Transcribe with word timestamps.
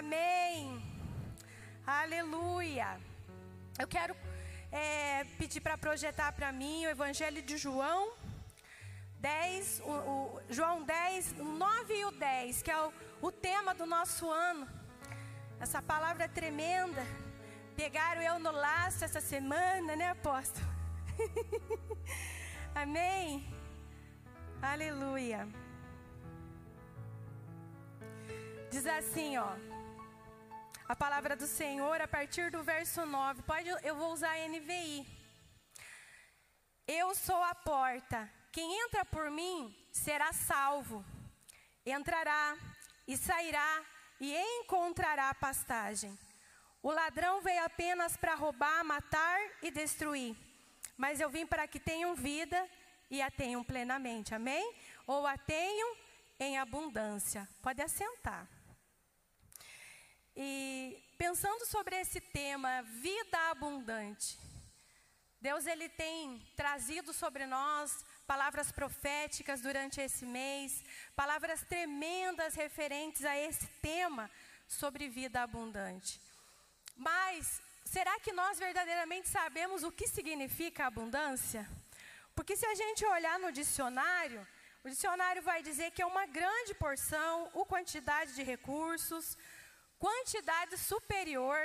Amém. 0.00 0.82
Aleluia. 1.86 2.98
Eu 3.78 3.86
quero 3.86 4.16
é, 4.72 5.24
pedir 5.36 5.60
para 5.60 5.76
projetar 5.76 6.32
para 6.32 6.50
mim 6.50 6.86
o 6.86 6.88
Evangelho 6.88 7.42
de 7.42 7.58
João 7.58 8.12
10, 9.18 9.82
o, 9.84 9.90
o, 9.90 10.40
João 10.48 10.82
10, 10.84 11.34
9 11.36 11.94
e 11.94 12.04
o 12.06 12.12
10, 12.12 12.62
que 12.62 12.70
é 12.70 12.80
o, 12.80 12.90
o 13.20 13.30
tema 13.30 13.74
do 13.74 13.84
nosso 13.84 14.30
ano. 14.30 14.66
Essa 15.60 15.82
palavra 15.82 16.24
é 16.24 16.28
tremenda. 16.28 17.04
Pegaram 17.76 18.22
eu 18.22 18.38
no 18.38 18.52
laço 18.52 19.04
essa 19.04 19.20
semana, 19.20 19.94
né, 19.96 20.08
apóstolo? 20.08 20.66
Amém. 22.74 23.52
Aleluia. 24.62 25.46
Diz 28.70 28.86
assim, 28.86 29.36
ó. 29.36 29.69
A 30.90 30.96
palavra 30.96 31.36
do 31.36 31.46
Senhor 31.46 32.00
a 32.00 32.08
partir 32.08 32.50
do 32.50 32.64
verso 32.64 33.06
9. 33.06 33.42
Pode, 33.42 33.68
eu 33.84 33.94
vou 33.94 34.12
usar 34.12 34.32
a 34.32 34.48
NVI. 34.48 35.06
Eu 36.84 37.14
sou 37.14 37.40
a 37.44 37.54
porta. 37.54 38.28
Quem 38.50 38.84
entra 38.86 39.04
por 39.04 39.30
mim 39.30 39.72
será 39.92 40.32
salvo. 40.32 41.04
Entrará 41.86 42.56
e 43.06 43.16
sairá 43.16 43.84
e 44.20 44.36
encontrará 44.36 45.32
pastagem. 45.32 46.18
O 46.82 46.90
ladrão 46.90 47.40
veio 47.40 47.64
apenas 47.64 48.16
para 48.16 48.34
roubar, 48.34 48.82
matar 48.82 49.38
e 49.62 49.70
destruir. 49.70 50.36
Mas 50.96 51.20
eu 51.20 51.30
vim 51.30 51.46
para 51.46 51.68
que 51.68 51.78
tenham 51.78 52.16
vida 52.16 52.68
e 53.08 53.22
a 53.22 53.30
tenham 53.30 53.62
plenamente. 53.62 54.34
Amém? 54.34 54.74
Ou 55.06 55.24
a 55.24 55.38
tenham 55.38 55.96
em 56.40 56.58
abundância. 56.58 57.48
Pode 57.62 57.80
assentar. 57.80 58.48
E 60.36 61.02
pensando 61.18 61.66
sobre 61.66 61.96
esse 61.96 62.20
tema, 62.20 62.82
vida 62.82 63.38
abundante. 63.50 64.38
Deus 65.40 65.66
ele 65.66 65.88
tem 65.88 66.38
trazido 66.54 67.12
sobre 67.12 67.46
nós 67.46 68.04
palavras 68.26 68.70
proféticas 68.70 69.62
durante 69.62 70.00
esse 70.00 70.26
mês, 70.26 70.84
palavras 71.16 71.62
tremendas 71.62 72.54
referentes 72.54 73.24
a 73.24 73.36
esse 73.36 73.66
tema 73.80 74.30
sobre 74.68 75.08
vida 75.08 75.42
abundante. 75.42 76.20
Mas 76.94 77.62
será 77.84 78.20
que 78.20 78.32
nós 78.32 78.58
verdadeiramente 78.58 79.28
sabemos 79.28 79.82
o 79.82 79.90
que 79.90 80.06
significa 80.06 80.86
abundância? 80.86 81.66
Porque 82.34 82.54
se 82.54 82.66
a 82.66 82.74
gente 82.74 83.04
olhar 83.06 83.38
no 83.38 83.50
dicionário, 83.50 84.46
o 84.84 84.88
dicionário 84.88 85.42
vai 85.42 85.62
dizer 85.62 85.90
que 85.90 86.02
é 86.02 86.06
uma 86.06 86.26
grande 86.26 86.74
porção, 86.74 87.50
ou 87.52 87.66
quantidade 87.66 88.34
de 88.34 88.42
recursos, 88.42 89.36
quantidade 90.04 90.76
superior 90.78 91.60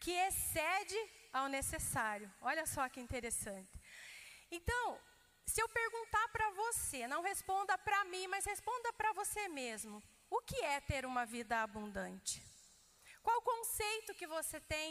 que 0.00 0.12
excede 0.28 0.98
ao 1.32 1.48
necessário. 1.48 2.32
Olha 2.40 2.64
só 2.64 2.88
que 2.88 3.00
interessante. 3.00 3.74
Então, 4.50 4.86
se 5.44 5.60
eu 5.60 5.68
perguntar 5.68 6.26
para 6.28 6.48
você, 6.50 7.06
não 7.06 7.22
responda 7.22 7.76
para 7.76 8.04
mim, 8.04 8.26
mas 8.28 8.44
responda 8.44 8.92
para 8.92 9.12
você 9.12 9.48
mesmo. 9.48 10.02
O 10.30 10.40
que 10.40 10.60
é 10.64 10.80
ter 10.80 11.04
uma 11.04 11.24
vida 11.26 11.62
abundante? 11.62 12.42
Qual 13.22 13.38
o 13.38 13.48
conceito 13.52 14.14
que 14.14 14.26
você 14.26 14.60
tem? 14.60 14.88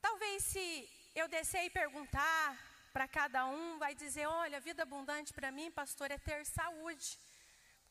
Talvez 0.00 0.42
se 0.44 0.66
eu 1.14 1.28
descer 1.28 1.64
e 1.64 1.70
perguntar 1.70 2.58
para 2.92 3.06
cada 3.06 3.46
um, 3.46 3.78
vai 3.78 3.94
dizer: 3.94 4.26
olha, 4.26 4.66
vida 4.68 4.82
abundante 4.82 5.32
para 5.32 5.52
mim, 5.52 5.70
pastor, 5.70 6.10
é 6.10 6.18
ter 6.18 6.44
saúde. 6.46 7.18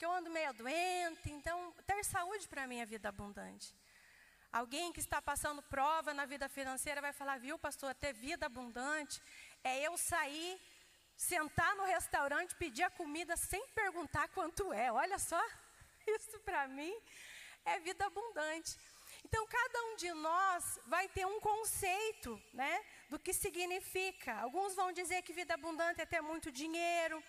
Eu 0.05 0.11
ando 0.11 0.29
meio 0.29 0.53
doente, 0.53 1.31
então 1.31 1.73
ter 1.87 2.05
saúde 2.05 2.47
para 2.47 2.67
mim 2.67 2.79
é 2.79 2.85
vida 2.85 3.09
abundante. 3.09 3.73
Alguém 4.51 4.93
que 4.93 4.99
está 4.99 5.19
passando 5.19 5.63
prova 5.63 6.13
na 6.13 6.27
vida 6.27 6.47
financeira 6.47 7.01
vai 7.01 7.11
falar, 7.11 7.39
viu, 7.39 7.57
pastor, 7.57 7.91
ter 7.95 8.13
vida 8.13 8.45
abundante 8.45 9.19
é 9.63 9.81
eu 9.87 9.97
sair, 9.97 10.61
sentar 11.17 11.75
no 11.75 11.85
restaurante, 11.85 12.53
pedir 12.53 12.83
a 12.83 12.91
comida 12.91 13.35
sem 13.35 13.67
perguntar 13.69 14.27
quanto 14.27 14.71
é. 14.71 14.91
Olha 14.91 15.17
só, 15.17 15.43
isso 16.05 16.39
para 16.41 16.67
mim 16.67 16.95
é 17.65 17.79
vida 17.79 18.05
abundante. 18.05 18.77
Então, 19.23 19.47
cada 19.47 19.83
um 19.85 19.95
de 19.95 20.13
nós 20.13 20.79
vai 20.85 21.07
ter 21.07 21.25
um 21.25 21.39
conceito, 21.39 22.39
né, 22.53 22.79
do 23.09 23.17
que 23.17 23.33
significa. 23.33 24.35
Alguns 24.35 24.75
vão 24.75 24.91
dizer 24.91 25.23
que 25.23 25.33
vida 25.33 25.55
abundante 25.55 25.99
é 25.99 26.05
ter 26.05 26.21
muito 26.21 26.51
dinheiro, 26.51 27.23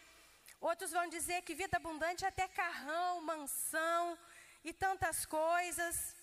outros 0.67 0.91
vão 0.91 1.09
dizer 1.09 1.43
que 1.43 1.55
vida 1.55 1.77
abundante 1.77 2.25
é 2.25 2.31
ter 2.31 2.49
carrão, 2.49 3.21
mansão 3.23 4.19
e 4.65 4.73
tantas 4.73 5.25
coisas. 5.25 6.15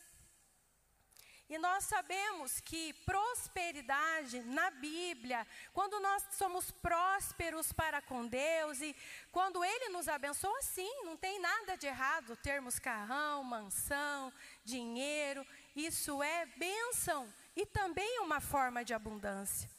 E 1.50 1.58
nós 1.58 1.84
sabemos 1.84 2.60
que 2.60 2.94
prosperidade 3.06 4.42
na 4.44 4.70
Bíblia, 4.72 5.46
quando 5.72 6.00
nós 6.00 6.24
somos 6.32 6.72
prósperos 6.72 7.72
para 7.72 8.02
com 8.02 8.26
Deus 8.26 8.82
e 8.82 8.96
quando 9.32 9.64
Ele 9.64 9.90
nos 9.90 10.08
abençoa, 10.08 10.62
sim, 10.62 10.92
não 11.04 11.16
tem 11.16 11.40
nada 11.40 11.78
de 11.78 11.86
errado 11.88 12.36
termos 12.38 12.80
carrão, 12.80 13.44
mansão, 13.44 14.34
dinheiro, 14.64 15.46
isso 15.76 16.24
é 16.24 16.46
bênção 16.46 17.32
e 17.56 17.66
também 17.66 18.20
uma 18.20 18.42
forma 18.42 18.84
de 18.84 18.94
abundância. 18.94 19.70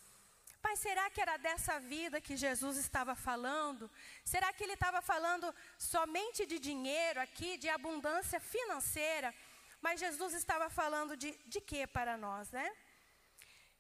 Pai, 0.65 0.77
será 0.77 1.11
que 1.11 1.21
era 1.21 1.37
dessa 1.37 1.79
vida 1.79 2.23
que 2.27 2.37
Jesus 2.45 2.77
estava 2.79 3.15
falando? 3.15 3.91
Será 4.25 4.51
que 4.51 4.65
ele 4.65 4.73
estava 4.73 5.01
falando 5.03 5.55
somente 5.79 6.47
de 6.47 6.59
dinheiro 6.59 7.21
aqui, 7.21 7.59
de 7.59 7.69
abundância 7.69 8.41
financeira? 8.41 9.35
Mas 9.83 10.01
Jesus 10.01 10.33
estava 10.33 10.71
falando 10.71 11.19
de, 11.23 11.33
de 11.53 11.61
quê 11.61 11.87
para 11.87 12.17
nós, 12.17 12.51
né? 12.51 12.67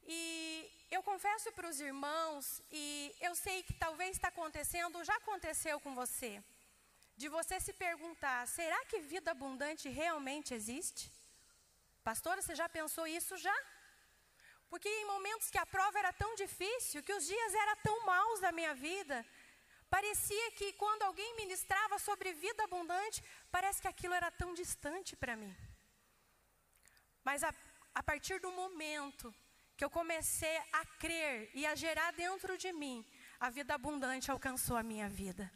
E 0.07 0.21
eu 0.91 1.03
confesso 1.03 1.51
para 1.53 1.71
os 1.71 1.81
irmãos, 1.81 2.63
e 2.71 3.17
eu 3.19 3.35
sei 3.35 3.63
que 3.63 3.73
talvez 3.85 4.11
está 4.13 4.29
acontecendo, 4.29 5.03
já 5.11 5.17
aconteceu 5.17 5.81
com 5.81 5.95
você, 5.95 6.33
de 7.17 7.31
você 7.31 7.59
se 7.61 7.73
perguntar: 7.73 8.47
será 8.47 8.85
que 8.91 9.01
vida 9.15 9.31
abundante 9.31 9.89
realmente 9.89 10.53
existe? 10.53 11.11
Pastora, 12.11 12.43
você 12.43 12.55
já 12.55 12.69
pensou 12.69 13.07
isso 13.07 13.39
já? 13.39 13.59
Porque 14.69 14.89
em 14.89 15.07
momentos 15.07 15.51
que 15.51 15.59
a 15.59 15.67
prova 15.67 15.99
era 15.99 16.13
tão 16.13 16.35
difícil, 16.35 17.03
que 17.03 17.13
os 17.13 17.27
dias 17.27 17.55
eram 17.55 17.77
tão 17.83 18.07
maus 18.07 18.41
da 18.41 18.51
minha 18.51 18.75
vida, 18.75 19.25
parecia 19.89 20.51
que 20.53 20.73
quando 20.73 21.03
alguém 21.03 21.37
ministrava 21.37 21.99
sobre 21.99 22.33
vida 22.33 22.65
abundante, 22.65 23.23
parece 23.51 23.81
que 23.81 23.89
aquilo 23.89 24.15
era 24.15 24.31
tão 24.31 24.53
distante 24.55 25.15
para 25.17 25.37
mim. 25.37 25.55
Mas 27.23 27.43
a, 27.43 27.55
a 27.95 28.03
partir 28.03 28.41
do 28.41 28.51
momento 28.51 29.35
que 29.77 29.85
eu 29.85 29.91
comecei 29.91 30.57
a 30.73 30.85
crer 30.99 31.51
e 31.55 31.67
a 31.67 31.75
gerar 31.75 32.13
dentro 32.13 32.57
de 32.57 32.73
mim, 32.73 33.05
a 33.41 33.51
vida 33.51 33.75
abundante 33.75 34.31
alcançou 34.31 34.77
a 34.77 34.83
minha 34.83 35.09
vida. 35.09 35.51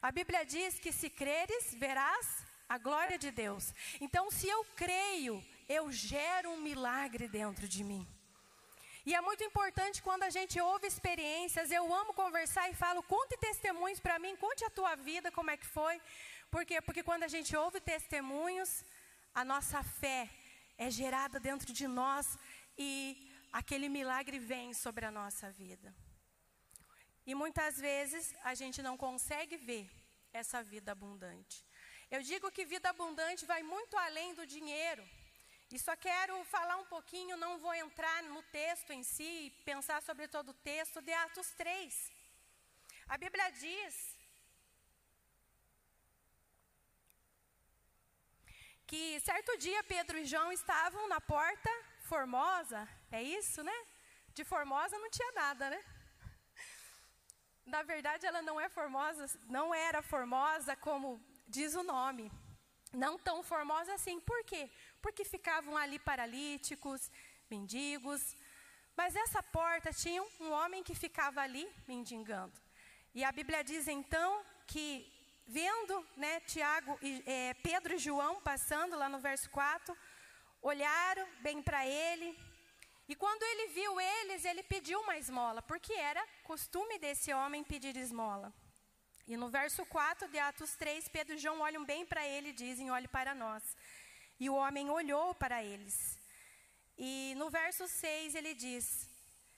A 0.00 0.12
Bíblia 0.12 0.44
diz 0.44 0.78
que 0.78 0.92
se 0.92 1.08
creres, 1.08 1.74
verás 1.74 2.44
a 2.68 2.78
glória 2.78 3.18
de 3.18 3.30
Deus. 3.30 3.72
Então, 4.00 4.30
se 4.30 4.48
eu 4.48 4.64
creio, 4.76 5.42
eu 5.68 5.90
gero 5.90 6.50
um 6.50 6.60
milagre 6.60 7.28
dentro 7.28 7.66
de 7.66 7.82
mim. 7.82 8.06
E 9.06 9.14
é 9.14 9.20
muito 9.20 9.44
importante 9.44 10.02
quando 10.02 10.22
a 10.22 10.30
gente 10.30 10.58
ouve 10.58 10.86
experiências, 10.86 11.70
eu 11.70 11.84
amo 11.94 12.14
conversar 12.14 12.70
e 12.70 12.74
falo, 12.74 13.02
conte 13.02 13.36
testemunhos 13.36 14.00
para 14.00 14.18
mim, 14.18 14.34
conte 14.36 14.64
a 14.64 14.70
tua 14.70 14.94
vida, 14.94 15.30
como 15.30 15.50
é 15.50 15.56
que 15.58 15.66
foi. 15.66 16.00
Por 16.50 16.64
quê? 16.64 16.80
Porque 16.80 17.02
quando 17.02 17.24
a 17.24 17.28
gente 17.28 17.54
ouve 17.54 17.80
testemunhos, 17.80 18.82
a 19.34 19.44
nossa 19.44 19.82
fé 19.82 20.30
é 20.78 20.90
gerada 20.90 21.38
dentro 21.38 21.70
de 21.72 21.86
nós 21.86 22.38
e 22.78 22.90
aquele 23.52 23.90
milagre 23.90 24.38
vem 24.38 24.72
sobre 24.72 25.04
a 25.04 25.10
nossa 25.10 25.50
vida. 25.50 25.94
E 27.26 27.34
muitas 27.34 27.78
vezes 27.78 28.34
a 28.42 28.54
gente 28.54 28.80
não 28.82 28.96
consegue 28.96 29.58
ver 29.58 29.90
essa 30.32 30.62
vida 30.62 30.92
abundante. 30.92 31.62
Eu 32.10 32.22
digo 32.22 32.50
que 32.50 32.64
vida 32.64 32.88
abundante 32.88 33.44
vai 33.44 33.62
muito 33.62 33.96
além 33.98 34.34
do 34.34 34.46
dinheiro. 34.46 35.04
E 35.74 35.78
só 35.84 35.94
quero 35.96 36.34
falar 36.44 36.76
um 36.76 36.84
pouquinho, 36.84 37.36
não 37.36 37.58
vou 37.58 37.74
entrar 37.74 38.22
no 38.22 38.40
texto 38.58 38.90
em 38.92 39.02
si, 39.02 39.52
pensar 39.64 40.00
sobre 40.08 40.28
todo 40.28 40.50
o 40.50 40.60
texto 40.70 41.02
de 41.02 41.12
Atos 41.12 41.48
3. 41.62 42.12
A 43.08 43.16
Bíblia 43.18 43.50
diz 43.50 43.94
que 48.86 49.18
certo 49.18 49.58
dia 49.58 49.82
Pedro 49.82 50.16
e 50.18 50.24
João 50.24 50.52
estavam 50.52 51.08
na 51.08 51.20
porta 51.20 51.72
Formosa, 52.10 52.88
é 53.10 53.20
isso, 53.20 53.60
né? 53.64 53.78
De 54.32 54.44
Formosa 54.44 54.96
não 54.96 55.10
tinha 55.10 55.32
nada, 55.32 55.70
né? 55.70 55.84
Na 57.66 57.82
verdade, 57.82 58.26
ela 58.26 58.42
não 58.42 58.60
é 58.60 58.68
formosa, 58.68 59.26
não 59.48 59.74
era 59.74 60.02
formosa 60.02 60.76
como 60.76 61.20
diz 61.48 61.74
o 61.74 61.82
nome. 61.82 62.30
Não 62.92 63.18
tão 63.18 63.42
formosa 63.42 63.92
assim. 63.94 64.20
Por 64.20 64.44
quê? 64.44 64.70
Porque 65.04 65.24
ficavam 65.36 65.76
ali 65.76 65.98
paralíticos, 66.10 67.00
mendigos. 67.54 68.22
Mas 68.96 69.14
essa 69.24 69.42
porta 69.42 69.92
tinha 69.92 70.22
um 70.40 70.50
homem 70.58 70.82
que 70.82 70.94
ficava 71.04 71.40
ali 71.46 71.64
mendigando. 71.86 72.56
E 73.14 73.22
a 73.22 73.32
Bíblia 73.38 73.62
diz 73.62 73.86
então 73.86 74.30
que 74.66 74.86
vendo 75.46 75.94
né, 76.16 76.40
Tiago 76.52 76.98
é, 77.26 77.54
Pedro 77.68 77.94
e 77.94 77.98
João 77.98 78.40
passando 78.40 78.96
lá 78.96 79.08
no 79.14 79.18
verso 79.18 79.50
4, 79.50 79.96
olharam 80.62 81.26
bem 81.46 81.60
para 81.60 81.86
ele. 81.86 82.28
E 83.06 83.14
quando 83.14 83.42
ele 83.42 83.66
viu 83.78 84.00
eles, 84.00 84.44
ele 84.46 84.62
pediu 84.62 84.98
uma 85.00 85.18
esmola, 85.18 85.60
porque 85.60 85.92
era 85.92 86.26
costume 86.44 86.98
desse 86.98 87.30
homem 87.34 87.62
pedir 87.62 87.94
esmola. 87.96 88.50
E 89.26 89.36
no 89.36 89.48
verso 89.48 89.84
4 89.86 90.28
de 90.28 90.38
Atos 90.38 90.74
3, 90.76 91.08
Pedro 91.08 91.34
e 91.34 91.38
João 91.38 91.60
olham 91.60 91.84
bem 91.84 92.06
para 92.06 92.26
ele 92.26 92.48
e 92.50 92.58
dizem: 92.64 92.90
Olhe 92.90 93.08
para 93.08 93.34
nós. 93.34 93.62
E 94.44 94.50
o 94.50 94.56
homem 94.56 94.90
olhou 94.90 95.34
para 95.34 95.64
eles. 95.64 96.18
E 96.98 97.34
no 97.38 97.48
verso 97.48 97.88
6 97.88 98.34
ele 98.34 98.52
diz: 98.52 99.08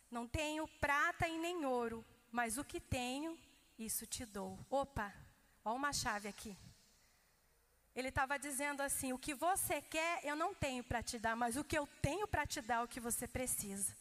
Não 0.09 0.29
tenho 0.29 0.69
prata 0.85 1.27
e 1.27 1.37
nem 1.37 1.67
ouro, 1.67 2.05
mas 2.31 2.57
o 2.57 2.65
que 2.65 2.79
tenho, 2.79 3.37
isso 3.77 4.07
te 4.07 4.25
dou. 4.25 4.57
Opa, 4.71 5.13
olha 5.65 5.75
uma 5.75 5.93
chave 5.93 6.29
aqui. 6.29 6.57
Ele 7.97 8.11
estava 8.11 8.39
dizendo 8.39 8.81
assim: 8.81 9.13
O 9.13 9.19
que 9.19 9.35
você 9.35 9.83
quer, 9.83 10.25
eu 10.25 10.37
não 10.37 10.55
tenho 10.55 10.85
para 10.85 11.03
te 11.03 11.19
dar, 11.19 11.35
mas 11.35 11.57
o 11.57 11.65
que 11.65 11.77
eu 11.77 11.89
tenho 12.01 12.29
para 12.29 12.47
te 12.47 12.61
dar 12.61 12.77
é 12.77 12.85
o 12.85 12.93
que 12.95 13.01
você 13.01 13.27
precisa. 13.27 13.93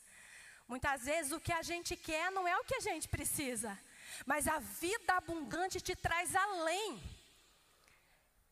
Muitas 0.67 1.05
vezes 1.05 1.31
o 1.31 1.39
que 1.39 1.51
a 1.51 1.63
gente 1.63 1.95
quer 1.95 2.31
não 2.31 2.47
é 2.47 2.55
o 2.59 2.63
que 2.63 2.75
a 2.75 2.85
gente 2.89 3.07
precisa, 3.07 3.75
mas 4.23 4.47
a 4.47 4.59
vida 4.59 5.13
abundante 5.15 5.81
te 5.81 5.95
traz 5.95 6.35
além. 6.35 7.01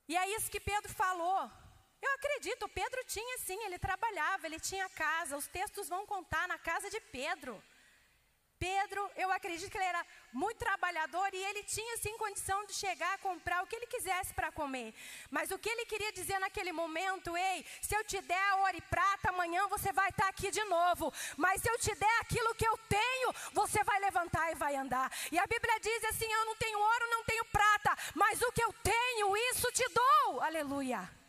E 0.08 0.18
é 0.18 0.36
isso 0.36 0.50
que 0.50 0.60
Pedro 0.60 0.92
falou. 0.92 1.63
Eu 2.06 2.12
acredito, 2.16 2.68
Pedro 2.68 3.02
tinha 3.06 3.38
sim, 3.38 3.60
ele 3.64 3.80
trabalhava, 3.80 4.46
ele 4.46 4.60
tinha 4.60 4.90
casa, 4.90 5.38
os 5.38 5.48
textos 5.48 5.88
vão 5.88 6.06
contar 6.06 6.46
na 6.50 6.58
casa 6.58 6.90
de 6.90 7.00
Pedro. 7.00 7.64
Pedro, 8.60 9.02
eu 9.18 9.30
acredito 9.32 9.72
que 9.72 9.78
ele 9.78 9.86
era 9.94 10.06
muito 10.32 10.58
trabalhador 10.58 11.30
e 11.34 11.44
ele 11.50 11.64
tinha 11.64 11.98
sim 11.98 12.18
condição 12.18 12.66
de 12.66 12.74
chegar 12.74 13.14
a 13.14 13.18
comprar 13.18 13.62
o 13.62 13.68
que 13.68 13.76
ele 13.76 13.88
quisesse 13.88 14.34
para 14.34 14.52
comer. 14.52 14.94
Mas 15.30 15.52
o 15.52 15.58
que 15.58 15.70
ele 15.70 15.86
queria 15.86 16.12
dizer 16.12 16.40
naquele 16.40 16.74
momento, 16.74 17.36
ei, 17.38 17.66
se 17.82 17.96
eu 17.96 18.04
te 18.04 18.22
der 18.22 18.54
ouro 18.56 18.78
e 18.78 18.82
prata, 18.82 19.30
amanhã 19.30 19.68
você 19.68 19.92
vai 19.94 20.10
estar 20.10 20.28
aqui 20.28 20.52
de 20.52 20.64
novo. 20.66 21.14
Mas 21.38 21.62
se 21.62 21.70
eu 21.70 21.78
te 21.78 21.94
der 21.96 22.20
aquilo 22.22 22.56
que 22.56 22.68
eu 22.68 22.78
tenho, 22.90 23.34
você 23.54 23.82
vai 23.84 24.00
levantar 24.00 24.52
e 24.52 24.56
vai 24.56 24.76
andar. 24.76 25.12
E 25.32 25.40
a 25.40 25.48
Bíblia 25.48 25.80
diz 25.80 26.04
assim: 26.06 26.32
eu 26.32 26.46
não 26.46 26.56
tenho 26.56 26.80
ouro, 26.80 27.10
não 27.12 27.24
tenho 27.24 27.46
prata, 27.46 27.98
mas 28.14 28.42
o 28.42 28.52
que 28.52 28.64
eu 28.64 28.74
tenho, 28.82 29.38
isso 29.52 29.72
te 29.72 29.88
dou. 29.90 30.42
Aleluia. 30.42 31.23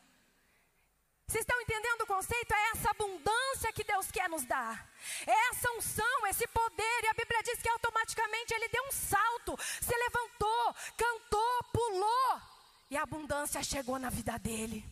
Vocês 1.35 1.43
estão 1.43 1.61
entendendo 1.63 2.03
o 2.03 2.07
conceito? 2.07 2.55
É 2.55 2.71
essa 2.71 2.91
abundância 2.91 3.73
que 3.73 3.83
Deus 3.83 4.09
quer 4.09 4.29
nos 4.29 4.45
dar. 4.45 4.89
É 5.27 5.49
essa 5.49 5.69
unção, 5.73 6.27
esse 6.29 6.47
poder. 6.47 7.03
E 7.03 7.09
a 7.09 7.13
Bíblia 7.13 7.43
diz 7.43 7.61
que 7.61 7.69
automaticamente 7.69 8.55
ele 8.55 8.69
deu 8.69 8.85
um 8.87 8.93
salto, 8.93 9.59
se 9.59 9.93
levantou, 9.97 10.77
cantou, 10.97 11.65
pulou. 11.73 12.41
E 12.89 12.97
a 12.97 13.03
abundância 13.03 13.61
chegou 13.65 13.99
na 13.99 14.11
vida 14.11 14.39
dele. 14.39 14.85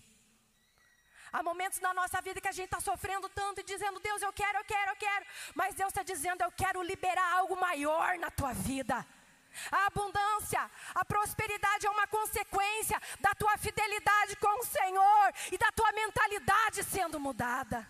Há 1.33 1.45
momentos 1.45 1.79
na 1.79 1.95
nossa 1.95 2.21
vida 2.21 2.41
que 2.41 2.49
a 2.49 2.53
gente 2.53 2.65
está 2.65 2.81
sofrendo 2.81 3.29
tanto 3.29 3.61
e 3.61 3.63
dizendo, 3.63 4.01
Deus, 4.01 4.21
eu 4.21 4.33
quero, 4.33 4.59
eu 4.59 4.65
quero, 4.65 4.91
eu 4.91 4.97
quero. 4.97 5.25
Mas 5.55 5.77
Deus 5.77 5.91
está 5.91 6.03
dizendo, 6.03 6.43
eu 6.43 6.51
quero 6.51 6.83
liberar 6.83 7.35
algo 7.35 7.55
maior 7.55 8.19
na 8.19 8.33
tua 8.33 8.53
vida. 8.53 9.07
A 9.71 9.87
abundância, 9.87 10.71
a 10.95 11.05
prosperidade 11.05 11.87
é 11.87 11.91
uma 11.91 12.07
consequência 12.07 13.01
da 13.21 13.35
tua 13.35 13.57
fidelidade 13.59 14.37
com 14.37 14.61
o 14.61 14.65
Senhor 14.65 15.33
e 15.51 15.59
da 15.59 15.71
tua 15.73 15.93
mentalidade 15.93 16.85
sendo 16.85 17.21
mudada. 17.21 17.87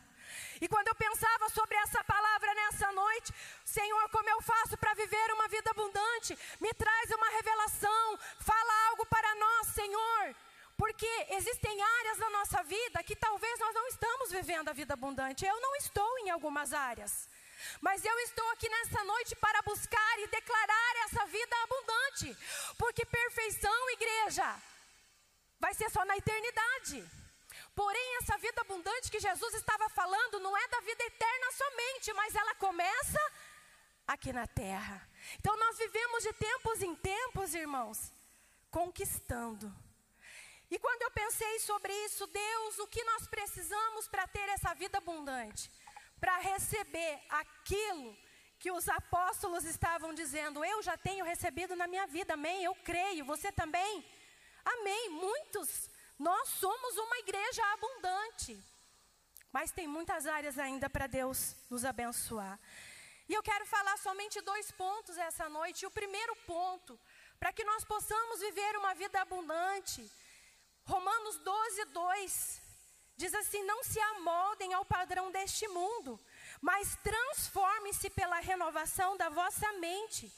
E 0.61 0.69
quando 0.69 0.89
eu 0.89 0.95
pensava 0.95 1.49
sobre 1.49 1.77
essa 1.79 2.05
palavra 2.05 2.55
nessa 2.55 2.93
noite, 2.93 3.35
Senhor, 3.65 4.09
como 4.11 4.29
eu 4.29 4.41
faço 4.41 4.77
para 4.77 4.95
viver 4.95 5.33
uma 5.33 5.49
vida 5.49 5.71
abundante? 5.71 6.39
Me 6.61 6.73
traz 6.75 7.11
uma 7.11 7.29
revelação, 7.31 8.19
fala 8.39 8.89
algo 8.91 9.05
para 9.07 9.35
nós, 9.35 9.67
Senhor. 9.69 10.37
Porque 10.77 11.27
existem 11.31 11.83
áreas 11.83 12.19
da 12.19 12.31
nossa 12.31 12.63
vida 12.63 13.03
que 13.03 13.17
talvez 13.17 13.59
nós 13.59 13.75
não 13.75 13.87
estamos 13.89 14.31
vivendo 14.31 14.69
a 14.69 14.73
vida 14.73 14.95
abundante. 14.95 15.45
Eu 15.45 15.61
não 15.61 15.75
estou 15.77 16.19
em 16.21 16.31
algumas 16.31 16.73
áreas. 16.73 17.29
Mas 17.81 18.05
eu 18.05 18.19
estou 18.21 18.49
aqui 18.51 18.69
nessa 18.69 19.05
noite 19.05 19.37
para 19.37 19.63
buscar 19.63 20.19
e 20.21 20.27
declarar 20.29 20.97
essa 21.05 21.27
vida 21.27 21.57
abundante. 21.63 22.37
Porque 22.79 23.05
perfeição, 23.05 23.91
igreja, 23.91 24.55
vai 25.59 25.75
ser 25.75 25.91
só 25.91 26.05
na 26.05 26.17
eternidade. 26.17 27.05
Porém, 27.75 28.17
essa 28.19 28.37
vida 28.39 28.61
abundante 28.61 29.11
que 29.11 29.21
Jesus 29.21 29.55
estava 29.55 29.89
falando 29.89 30.41
não 30.41 30.57
é 30.57 30.69
da 30.69 30.81
vida 30.81 31.05
eterna 31.05 31.53
somente, 31.53 32.13
mas 32.13 32.35
ela 32.35 32.55
começa 32.57 33.21
aqui 34.07 34.33
na 34.33 34.47
terra. 34.47 35.09
Então, 35.39 35.57
nós 35.57 35.79
vivemos 35.79 36.23
de 36.23 36.33
tempos 36.35 36.83
em 36.83 36.95
tempos, 36.97 37.55
irmãos, 37.55 38.13
conquistando. 38.71 39.73
E 40.71 40.79
quando 40.79 41.03
eu 41.03 41.11
pensei 41.11 41.59
sobre 41.61 41.93
isso, 42.07 42.27
Deus, 42.27 42.79
o 42.79 42.87
que 42.87 43.05
nós 43.05 43.27
precisamos 43.27 44.09
para 44.09 44.27
ter 44.27 44.49
essa 44.51 44.75
vida 44.75 44.99
abundante? 44.99 45.71
Para 46.23 46.39
receber 46.39 47.21
aquilo 47.29 48.17
que 48.61 48.71
os 48.71 48.89
apóstolos 48.89 49.65
estavam 49.65 50.15
dizendo: 50.15 50.65
Eu 50.65 50.81
já 50.81 50.97
tenho 50.97 51.25
recebido 51.25 51.75
na 51.75 51.89
minha 51.89 52.07
vida, 52.07 52.35
amém? 52.35 52.63
Eu 52.63 52.77
creio, 52.77 53.25
você 53.25 53.51
também? 53.51 53.93
Amém. 54.65 55.09
Muitos, 55.09 55.91
nós 56.17 56.49
somos 56.49 56.97
uma 56.97 57.19
igreja 57.19 57.63
abundante, 57.73 58.57
mas 59.51 59.73
tem 59.73 59.89
muitas 59.89 60.29
áreas 60.29 60.61
ainda 60.61 60.89
para 60.89 61.09
Deus 61.09 61.57
nos 61.69 61.85
abençoar. 61.85 62.57
E 63.29 63.35
eu 63.35 63.43
quero 63.43 63.67
falar 63.67 63.97
somente 63.99 64.41
dois 64.43 64.71
pontos 64.71 65.19
essa 65.19 65.49
noite. 65.49 65.87
O 65.87 65.91
primeiro 65.91 66.37
ponto, 66.47 67.01
para 67.41 67.53
que 67.53 67.65
nós 67.65 67.85
possamos 67.85 68.39
viver 68.39 68.77
uma 68.77 68.95
vida 68.95 69.21
abundante, 69.21 70.09
Romanos 70.85 71.39
12, 71.39 71.85
2. 71.87 72.62
Diz 73.17 73.35
assim: 73.35 73.63
não 73.65 73.83
se 73.85 74.01
amoldem 74.01 74.73
ao 74.73 74.85
padrão 74.85 75.31
deste 75.31 75.69
mundo, 75.69 76.19
mas 76.61 76.97
transformem-se 77.03 78.11
pela 78.11 78.41
renovação 78.41 79.17
da 79.17 79.29
vossa 79.29 79.73
mente, 79.75 80.33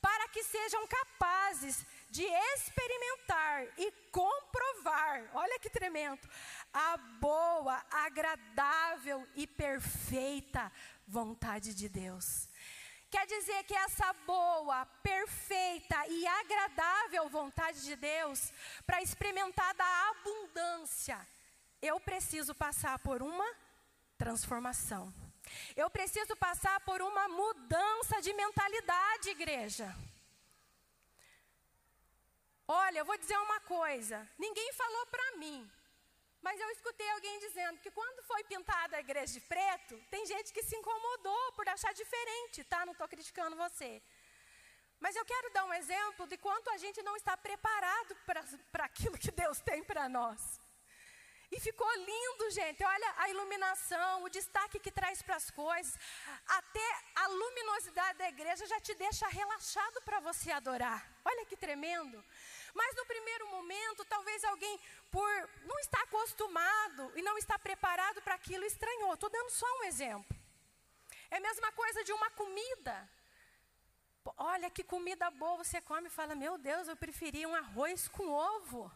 para 0.00 0.28
que 0.28 0.42
sejam 0.42 0.86
capazes 0.86 1.84
de 2.10 2.24
experimentar 2.24 3.66
e 3.76 3.92
comprovar, 4.10 5.30
olha 5.34 5.58
que 5.58 5.68
tremendo, 5.68 6.26
a 6.72 6.96
boa, 6.96 7.84
agradável 7.90 9.26
e 9.34 9.46
perfeita 9.46 10.72
vontade 11.06 11.74
de 11.74 11.88
Deus. 11.88 12.48
Quer 13.10 13.26
dizer 13.26 13.64
que 13.64 13.74
essa 13.74 14.12
boa, 14.26 14.84
perfeita 15.02 16.06
e 16.08 16.26
agradável 16.26 17.28
vontade 17.28 17.82
de 17.82 17.96
Deus, 17.96 18.52
para 18.86 19.02
experimentar 19.02 19.74
da 19.74 20.10
abundância, 20.10 21.26
eu 21.80 21.98
preciso 22.00 22.54
passar 22.54 22.98
por 22.98 23.22
uma 23.22 23.48
transformação. 24.16 25.12
Eu 25.76 25.88
preciso 25.88 26.36
passar 26.36 26.78
por 26.80 27.00
uma 27.00 27.28
mudança 27.28 28.20
de 28.20 28.32
mentalidade, 28.34 29.30
igreja. 29.30 29.94
Olha, 32.66 32.98
eu 32.98 33.04
vou 33.04 33.16
dizer 33.16 33.38
uma 33.38 33.60
coisa: 33.60 34.28
ninguém 34.38 34.72
falou 34.74 35.06
para 35.06 35.36
mim, 35.36 35.70
mas 36.42 36.60
eu 36.60 36.70
escutei 36.70 37.08
alguém 37.12 37.38
dizendo 37.38 37.80
que 37.80 37.90
quando 37.90 38.22
foi 38.24 38.44
pintada 38.44 38.96
a 38.96 39.00
igreja 39.00 39.32
de 39.32 39.40
preto, 39.40 39.98
tem 40.10 40.26
gente 40.26 40.52
que 40.52 40.62
se 40.62 40.76
incomodou 40.76 41.52
por 41.52 41.66
achar 41.68 41.94
diferente, 41.94 42.64
tá? 42.64 42.84
Não 42.84 42.92
estou 42.92 43.08
criticando 43.08 43.56
você. 43.56 44.02
Mas 45.00 45.14
eu 45.16 45.24
quero 45.24 45.52
dar 45.52 45.64
um 45.64 45.72
exemplo 45.72 46.26
de 46.26 46.36
quanto 46.36 46.68
a 46.70 46.76
gente 46.76 47.00
não 47.02 47.16
está 47.16 47.36
preparado 47.36 48.16
para 48.72 48.84
aquilo 48.84 49.16
que 49.16 49.30
Deus 49.30 49.60
tem 49.60 49.82
para 49.82 50.08
nós. 50.08 50.60
E 51.50 51.58
ficou 51.60 51.90
lindo, 51.96 52.50
gente. 52.50 52.84
Olha 52.84 53.14
a 53.16 53.30
iluminação, 53.30 54.22
o 54.22 54.28
destaque 54.28 54.78
que 54.78 54.90
traz 54.90 55.22
para 55.22 55.36
as 55.36 55.50
coisas. 55.50 55.98
Até 56.46 56.88
a 57.14 57.26
luminosidade 57.28 58.18
da 58.18 58.28
igreja 58.28 58.66
já 58.66 58.78
te 58.80 58.94
deixa 58.94 59.26
relaxado 59.28 60.02
para 60.02 60.20
você 60.20 60.50
adorar. 60.50 61.10
Olha 61.24 61.46
que 61.46 61.56
tremendo. 61.56 62.22
Mas 62.74 62.94
no 62.96 63.06
primeiro 63.06 63.48
momento, 63.48 64.04
talvez 64.04 64.44
alguém, 64.44 64.78
por 65.10 65.50
não 65.64 65.78
estar 65.78 66.02
acostumado 66.02 67.12
e 67.16 67.22
não 67.22 67.38
estar 67.38 67.58
preparado 67.58 68.20
para 68.20 68.34
aquilo, 68.34 68.64
estranhou. 68.64 69.14
Estou 69.14 69.30
dando 69.30 69.50
só 69.50 69.66
um 69.78 69.84
exemplo. 69.84 70.36
É 71.30 71.38
a 71.38 71.40
mesma 71.40 71.72
coisa 71.72 72.04
de 72.04 72.12
uma 72.12 72.30
comida. 72.30 73.08
Olha 74.36 74.70
que 74.70 74.84
comida 74.84 75.30
boa 75.30 75.64
você 75.64 75.80
come 75.80 76.08
e 76.08 76.10
fala: 76.10 76.34
Meu 76.34 76.58
Deus, 76.58 76.88
eu 76.88 76.96
preferia 76.96 77.48
um 77.48 77.54
arroz 77.54 78.06
com 78.08 78.28
ovo. 78.28 78.92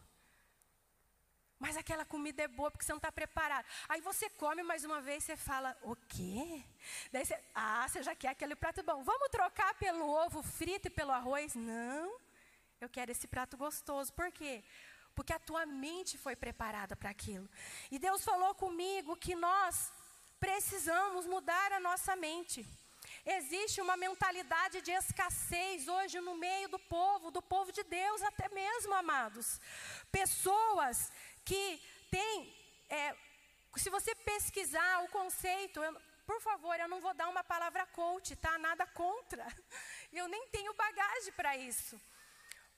Mas 1.63 1.77
aquela 1.77 2.03
comida 2.03 2.43
é 2.43 2.47
boa 2.49 2.69
porque 2.69 2.83
você 2.83 2.91
não 2.91 2.97
está 2.97 3.09
preparado. 3.09 3.65
Aí 3.87 4.01
você 4.01 4.29
come 4.31 4.61
mais 4.63 4.83
uma 4.83 4.99
vez, 4.99 5.23
você 5.23 5.37
fala, 5.37 5.69
o 5.81 5.95
quê? 5.95 6.61
Daí 7.09 7.25
você, 7.25 7.39
ah, 7.55 7.87
você 7.87 8.03
já 8.03 8.13
quer 8.13 8.31
aquele 8.31 8.53
prato 8.53 8.83
bom. 8.83 9.01
Vamos 9.01 9.29
trocar 9.29 9.73
pelo 9.75 10.05
ovo 10.05 10.43
frito 10.43 10.89
e 10.89 10.91
pelo 10.91 11.13
arroz? 11.13 11.55
Não, 11.55 12.19
eu 12.81 12.89
quero 12.89 13.11
esse 13.11 13.29
prato 13.29 13.55
gostoso. 13.55 14.11
Por 14.11 14.29
quê? 14.29 14.61
Porque 15.15 15.31
a 15.31 15.39
tua 15.39 15.65
mente 15.65 16.17
foi 16.17 16.35
preparada 16.35 16.97
para 16.97 17.11
aquilo. 17.11 17.49
E 17.89 17.97
Deus 17.97 18.25
falou 18.25 18.53
comigo 18.55 19.15
que 19.15 19.33
nós 19.33 19.89
precisamos 20.41 21.25
mudar 21.25 21.71
a 21.71 21.79
nossa 21.79 22.13
mente. 22.13 22.67
Existe 23.25 23.79
uma 23.79 23.95
mentalidade 23.95 24.81
de 24.81 24.91
escassez 24.91 25.87
hoje 25.87 26.19
no 26.19 26.35
meio 26.35 26.67
do 26.67 26.79
povo, 26.79 27.31
do 27.31 27.41
povo 27.41 27.71
de 27.71 27.83
Deus 27.83 28.21
até 28.21 28.49
mesmo, 28.49 28.93
amados. 28.93 29.61
Pessoas 30.11 31.09
que 31.45 31.81
têm 32.09 32.55
é, 32.89 33.15
Se 33.75 33.89
você 33.89 34.13
pesquisar 34.15 35.03
o 35.03 35.09
conceito, 35.09 35.83
eu, 35.83 35.93
por 36.25 36.39
favor, 36.41 36.79
eu 36.79 36.87
não 36.87 37.01
vou 37.01 37.13
dar 37.13 37.27
uma 37.27 37.43
palavra 37.43 37.85
coach, 37.87 38.35
tá? 38.35 38.57
Nada 38.57 38.85
contra. 38.87 39.45
Eu 40.13 40.27
nem 40.27 40.47
tenho 40.49 40.73
bagagem 40.75 41.33
para 41.33 41.57
isso. 41.57 41.99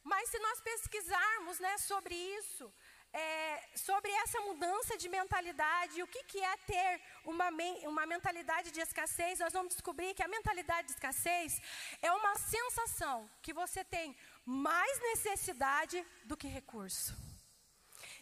Mas 0.04 0.30
se 0.30 0.40
nós 0.40 0.62
pesquisarmos 0.62 1.60
né, 1.60 1.78
sobre 1.80 2.16
isso, 2.16 2.72
é, 3.12 3.70
sobre 3.76 4.12
essa 4.12 4.40
mudança 4.42 4.98
de 4.98 5.10
mentalidade, 5.10 6.04
o 6.04 6.08
que, 6.08 6.24
que 6.24 6.40
é 6.40 6.58
ter 6.58 7.02
uma, 7.24 7.50
uma 7.84 8.06
mentalidade 8.06 8.72
de 8.72 8.82
escassez, 8.82 9.40
nós 9.40 9.54
vamos 9.54 9.74
descobrir 9.74 10.14
que 10.14 10.24
a 10.24 10.28
mentalidade 10.28 10.88
de 10.88 10.94
escassez 10.94 11.62
é 12.02 12.12
uma 12.12 12.36
sensação 12.36 13.30
que 13.42 13.54
você 13.54 13.84
tem 13.84 14.16
mais 14.46 15.00
necessidade 15.12 16.06
do 16.26 16.38
que 16.38 16.48
recurso. 16.48 17.25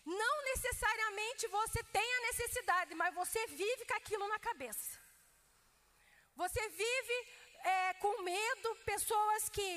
Não 0.06 0.44
necessariamente 0.44 1.48
você 1.48 1.82
tem 1.84 2.16
a 2.16 2.22
necessidade, 2.22 2.94
mas 2.96 3.16
você 3.16 3.48
vive 3.48 3.86
com 3.86 3.94
aquilo 3.94 4.28
na 4.28 4.40
cabeça. 4.40 5.00
Você 6.36 6.68
vive 6.70 7.28
é, 7.64 7.94
com 7.96 8.22
medo, 8.22 8.76
pessoas 8.86 9.50
que, 9.50 9.70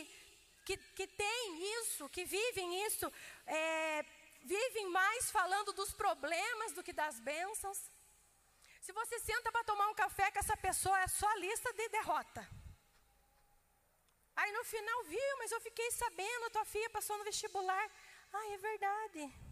que, 0.64 0.76
que 0.76 1.06
têm 1.06 1.80
isso, 1.80 2.08
que 2.08 2.24
vivem 2.24 2.86
isso, 2.86 3.12
é, 3.46 4.04
vivem 4.42 4.88
mais 4.88 5.30
falando 5.30 5.72
dos 5.72 5.92
problemas 5.92 6.72
do 6.72 6.82
que 6.82 6.92
das 6.92 7.20
bênçãos. 7.20 7.78
Se 8.80 8.92
você 8.92 9.18
senta 9.20 9.52
para 9.52 9.64
tomar 9.64 9.88
um 9.88 9.94
café 9.94 10.30
com 10.30 10.38
essa 10.38 10.56
pessoa, 10.56 11.00
é 11.00 11.08
só 11.08 11.32
lista 11.34 11.72
de 11.72 11.88
derrota. 11.88 12.48
Aí 14.34 14.52
no 14.52 14.64
final, 14.64 15.04
viu, 15.04 15.38
mas 15.38 15.50
eu 15.52 15.60
fiquei 15.60 15.90
sabendo, 15.92 16.50
tua 16.50 16.64
filha 16.64 16.90
passou 16.90 17.16
no 17.16 17.24
vestibular. 17.24 17.90
Ah, 18.32 18.46
é 18.48 18.58
verdade. 18.58 19.45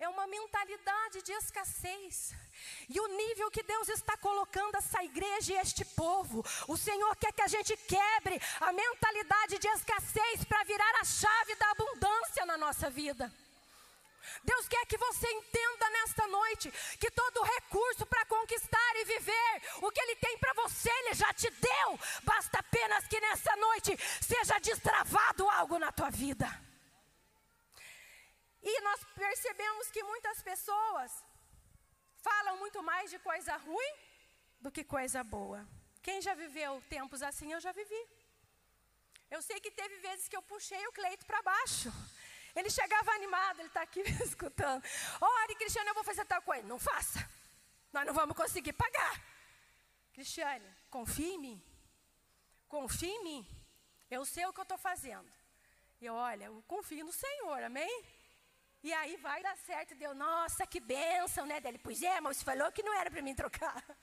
É 0.00 0.08
uma 0.08 0.26
mentalidade 0.26 1.20
de 1.20 1.32
escassez. 1.32 2.32
E 2.88 2.98
o 2.98 3.06
nível 3.06 3.50
que 3.50 3.62
Deus 3.62 3.86
está 3.90 4.16
colocando 4.16 4.74
essa 4.76 5.04
igreja 5.04 5.52
e 5.52 5.58
este 5.58 5.84
povo, 5.84 6.42
o 6.66 6.76
Senhor 6.76 7.14
quer 7.16 7.32
que 7.34 7.42
a 7.42 7.46
gente 7.46 7.76
quebre 7.76 8.40
a 8.62 8.72
mentalidade 8.72 9.58
de 9.58 9.68
escassez 9.68 10.42
para 10.48 10.64
virar 10.64 10.94
a 11.02 11.04
chave 11.04 11.54
da 11.56 11.70
abundância 11.72 12.46
na 12.46 12.56
nossa 12.56 12.88
vida. 12.88 13.30
Deus 14.42 14.66
quer 14.68 14.86
que 14.86 14.96
você 14.96 15.30
entenda 15.30 15.90
nesta 15.90 16.26
noite 16.28 16.72
que 16.98 17.10
percebemos 29.20 29.90
que 29.94 30.02
muitas 30.02 30.38
pessoas 30.50 31.10
falam 32.28 32.56
muito 32.62 32.82
mais 32.82 33.10
de 33.10 33.18
coisa 33.18 33.54
ruim 33.56 33.92
do 34.64 34.70
que 34.74 34.82
coisa 34.96 35.22
boa. 35.22 35.60
Quem 36.06 36.22
já 36.26 36.34
viveu 36.34 36.82
tempos 36.88 37.22
assim, 37.22 37.52
eu 37.52 37.60
já 37.60 37.72
vivi. 37.80 38.02
Eu 39.30 39.40
sei 39.42 39.60
que 39.60 39.70
teve 39.70 39.96
vezes 40.06 40.26
que 40.28 40.36
eu 40.36 40.42
puxei 40.42 40.84
o 40.86 40.92
Cleito 40.92 41.26
para 41.26 41.42
baixo. 41.42 41.90
Ele 42.56 42.70
chegava 42.78 43.10
animado, 43.12 43.60
ele 43.60 43.68
está 43.68 43.82
aqui 43.82 44.02
me 44.08 44.24
escutando. 44.24 44.82
Ore, 45.20 45.54
Cristiane, 45.54 45.88
eu 45.88 45.94
vou 45.94 46.08
fazer 46.10 46.24
tal 46.24 46.42
coisa. 46.42 46.66
Não 46.66 46.78
faça. 46.78 47.20
Nós 47.92 48.06
não 48.06 48.14
vamos 48.14 48.36
conseguir 48.36 48.72
pagar. 48.72 49.14
Cristiane, 50.14 50.68
confie 50.88 51.34
em 51.34 51.38
mim. 51.38 51.62
Confie 52.68 53.10
em 53.10 53.24
mim. 53.24 53.42
Eu 54.10 54.24
sei 54.24 54.46
o 54.46 54.52
que 54.52 54.60
eu 54.60 54.68
estou 54.68 54.78
fazendo. 54.78 55.30
E 56.00 56.08
olha, 56.08 56.46
eu 56.46 56.64
confio 56.66 57.04
no 57.04 57.12
Senhor, 57.12 57.62
amém? 57.62 58.19
E 58.82 58.92
aí 58.94 59.16
vai 59.16 59.42
dar 59.42 59.56
certo, 59.58 59.94
deu, 59.94 60.14
nossa, 60.14 60.66
que 60.66 60.80
bênção, 60.80 61.44
né? 61.44 61.60
Dele, 61.60 61.78
pois 61.78 62.02
é, 62.02 62.20
mas 62.20 62.42
falou 62.42 62.72
que 62.72 62.82
não 62.82 62.94
era 62.94 63.10
para 63.10 63.22
mim 63.22 63.34
trocar. 63.34 63.84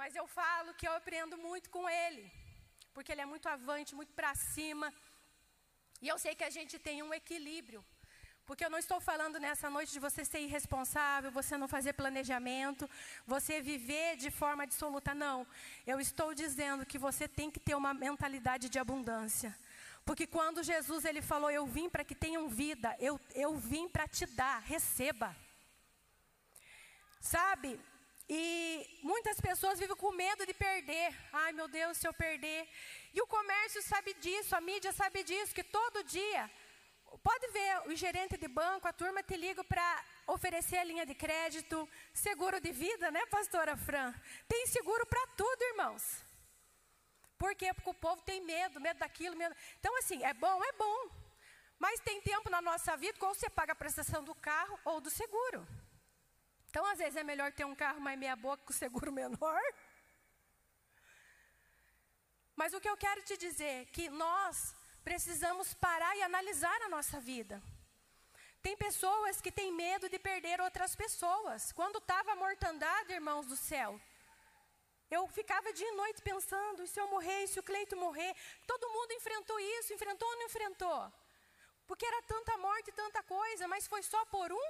Mas 0.00 0.14
eu 0.16 0.26
falo 0.26 0.72
que 0.72 0.88
eu 0.88 0.92
aprendo 0.94 1.36
muito 1.36 1.68
com 1.68 1.86
ele, 1.86 2.32
porque 2.94 3.12
ele 3.12 3.20
é 3.20 3.26
muito 3.26 3.46
avante, 3.46 3.94
muito 3.94 4.14
para 4.14 4.34
cima. 4.34 4.90
E 6.00 6.08
eu 6.08 6.18
sei 6.18 6.34
que 6.34 6.42
a 6.42 6.48
gente 6.48 6.78
tem 6.78 7.02
um 7.02 7.12
equilíbrio. 7.12 7.84
Porque 8.46 8.64
eu 8.64 8.70
não 8.70 8.78
estou 8.78 8.98
falando 9.00 9.38
nessa 9.38 9.68
noite 9.70 9.92
de 9.92 10.00
você 10.00 10.24
ser 10.24 10.40
irresponsável, 10.40 11.30
você 11.30 11.56
não 11.56 11.68
fazer 11.68 11.92
planejamento, 11.92 12.88
você 13.26 13.60
viver 13.60 14.16
de 14.16 14.30
forma 14.30 14.64
absoluta. 14.64 15.14
Não. 15.14 15.46
Eu 15.86 16.00
estou 16.00 16.34
dizendo 16.34 16.86
que 16.86 16.98
você 16.98 17.28
tem 17.28 17.48
que 17.50 17.60
ter 17.60 17.76
uma 17.76 17.92
mentalidade 17.94 18.68
de 18.68 18.78
abundância. 18.78 19.54
Porque 20.10 20.26
quando 20.26 20.64
Jesus 20.64 21.04
ele 21.04 21.22
falou, 21.22 21.52
eu 21.52 21.64
vim 21.64 21.88
para 21.88 22.02
que 22.02 22.16
tenham 22.16 22.48
vida, 22.48 22.96
eu, 22.98 23.14
eu 23.32 23.54
vim 23.56 23.88
para 23.88 24.08
te 24.08 24.26
dar, 24.26 24.58
receba. 24.62 25.36
Sabe? 27.20 27.80
E 28.28 28.98
muitas 29.04 29.40
pessoas 29.40 29.78
vivem 29.78 29.94
com 29.94 30.10
medo 30.10 30.44
de 30.44 30.52
perder. 30.52 31.14
Ai 31.32 31.52
meu 31.52 31.68
Deus, 31.68 31.96
se 31.96 32.08
eu 32.08 32.12
perder. 32.12 32.68
E 33.14 33.22
o 33.22 33.26
comércio 33.28 33.80
sabe 33.82 34.12
disso, 34.14 34.56
a 34.56 34.60
mídia 34.60 34.92
sabe 34.92 35.22
disso, 35.22 35.54
que 35.54 35.62
todo 35.62 36.02
dia. 36.02 36.50
Pode 37.22 37.46
ver, 37.52 37.82
o 37.86 37.94
gerente 37.94 38.36
de 38.36 38.48
banco, 38.48 38.88
a 38.88 38.92
turma 38.92 39.22
te 39.22 39.36
liga 39.36 39.62
para 39.62 40.04
oferecer 40.26 40.78
a 40.78 40.88
linha 40.90 41.06
de 41.06 41.14
crédito, 41.14 41.88
seguro 42.12 42.60
de 42.60 42.72
vida, 42.72 43.12
né, 43.12 43.24
pastora 43.26 43.76
Fran? 43.76 44.12
Tem 44.48 44.66
seguro 44.66 45.06
para 45.06 45.24
tudo, 45.36 45.62
irmãos. 45.70 46.29
Por 47.40 47.54
quê? 47.54 47.72
Porque 47.72 47.88
o 47.88 47.94
povo 47.94 48.20
tem 48.30 48.38
medo, 48.42 48.78
medo 48.86 48.98
daquilo, 48.98 49.34
medo. 49.34 49.56
Então, 49.78 49.96
assim, 50.00 50.22
é 50.22 50.34
bom, 50.34 50.62
é 50.62 50.72
bom. 50.72 50.98
Mas 51.78 51.98
tem 52.00 52.20
tempo 52.20 52.50
na 52.50 52.60
nossa 52.60 52.98
vida 52.98 53.18
quando 53.18 53.36
você 53.36 53.48
paga 53.48 53.72
a 53.72 53.82
prestação 53.82 54.22
do 54.22 54.34
carro 54.34 54.78
ou 54.84 55.00
do 55.00 55.08
seguro. 55.08 55.66
Então, 56.68 56.84
às 56.84 56.98
vezes, 56.98 57.16
é 57.16 57.24
melhor 57.24 57.50
ter 57.50 57.64
um 57.64 57.74
carro 57.74 57.98
mais 57.98 58.18
meia-boca 58.18 58.62
com 58.66 58.74
seguro 58.74 59.10
menor. 59.20 59.62
Mas 62.54 62.74
o 62.74 62.80
que 62.82 62.90
eu 62.90 62.98
quero 63.04 63.22
te 63.22 63.38
dizer 63.38 63.74
é 63.82 63.84
que 63.86 64.10
nós 64.10 64.76
precisamos 65.02 65.72
parar 65.72 66.14
e 66.18 66.22
analisar 66.22 66.78
a 66.82 66.90
nossa 66.90 67.18
vida. 67.20 67.62
Tem 68.60 68.76
pessoas 68.76 69.40
que 69.40 69.50
têm 69.50 69.72
medo 69.72 70.10
de 70.10 70.18
perder 70.18 70.60
outras 70.60 70.94
pessoas. 70.94 71.72
Quando 71.72 71.96
estava 71.96 72.32
a 72.32 72.36
mortandade, 72.36 73.14
irmãos 73.14 73.46
do 73.46 73.56
céu, 73.56 73.98
eu 75.10 75.26
ficava 75.28 75.72
dia 75.72 75.88
e 75.88 75.96
noite 75.96 76.22
pensando, 76.22 76.82
e 76.82 76.88
se 76.88 77.00
eu 77.00 77.08
morrer, 77.08 77.44
e 77.44 77.48
se 77.48 77.58
o 77.58 77.62
Cleito 77.62 77.96
morrer? 77.96 78.32
Todo 78.66 78.90
mundo 78.90 79.12
enfrentou 79.12 79.58
isso, 79.58 79.92
enfrentou 79.92 80.28
ou 80.28 80.36
não 80.36 80.46
enfrentou? 80.46 81.12
Porque 81.86 82.06
era 82.06 82.22
tanta 82.22 82.56
morte, 82.58 82.92
tanta 82.92 83.22
coisa, 83.22 83.66
mas 83.66 83.88
foi 83.88 84.02
só 84.02 84.24
por 84.26 84.52
um 84.52 84.68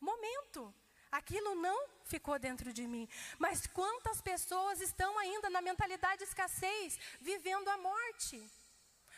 momento. 0.00 0.74
Aquilo 1.12 1.54
não 1.54 1.88
ficou 2.04 2.38
dentro 2.38 2.72
de 2.72 2.86
mim. 2.86 3.08
Mas 3.38 3.66
quantas 3.66 4.20
pessoas 4.20 4.80
estão 4.80 5.18
ainda 5.18 5.48
na 5.50 5.60
mentalidade 5.60 6.18
de 6.18 6.24
escassez, 6.24 6.98
vivendo 7.20 7.68
a 7.68 7.76
morte? 7.78 8.38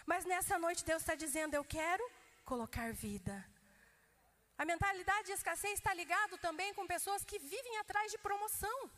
Mas 0.05 0.25
nessa 0.25 0.59
noite 0.59 0.85
Deus 0.85 1.03
está 1.03 1.15
dizendo: 1.15 1.55
Eu 1.55 1.65
quero 1.65 2.05
colocar 2.45 2.93
vida. 2.93 3.37
A 4.57 4.65
mentalidade 4.65 5.27
de 5.29 5.33
escassez 5.33 5.75
está 5.75 5.95
ligado 5.95 6.37
também 6.39 6.75
com 6.75 6.87
pessoas 6.87 7.25
que 7.25 7.39
vivem 7.39 7.79
atrás 7.79 8.11
de 8.11 8.19
promoção. 8.19 8.91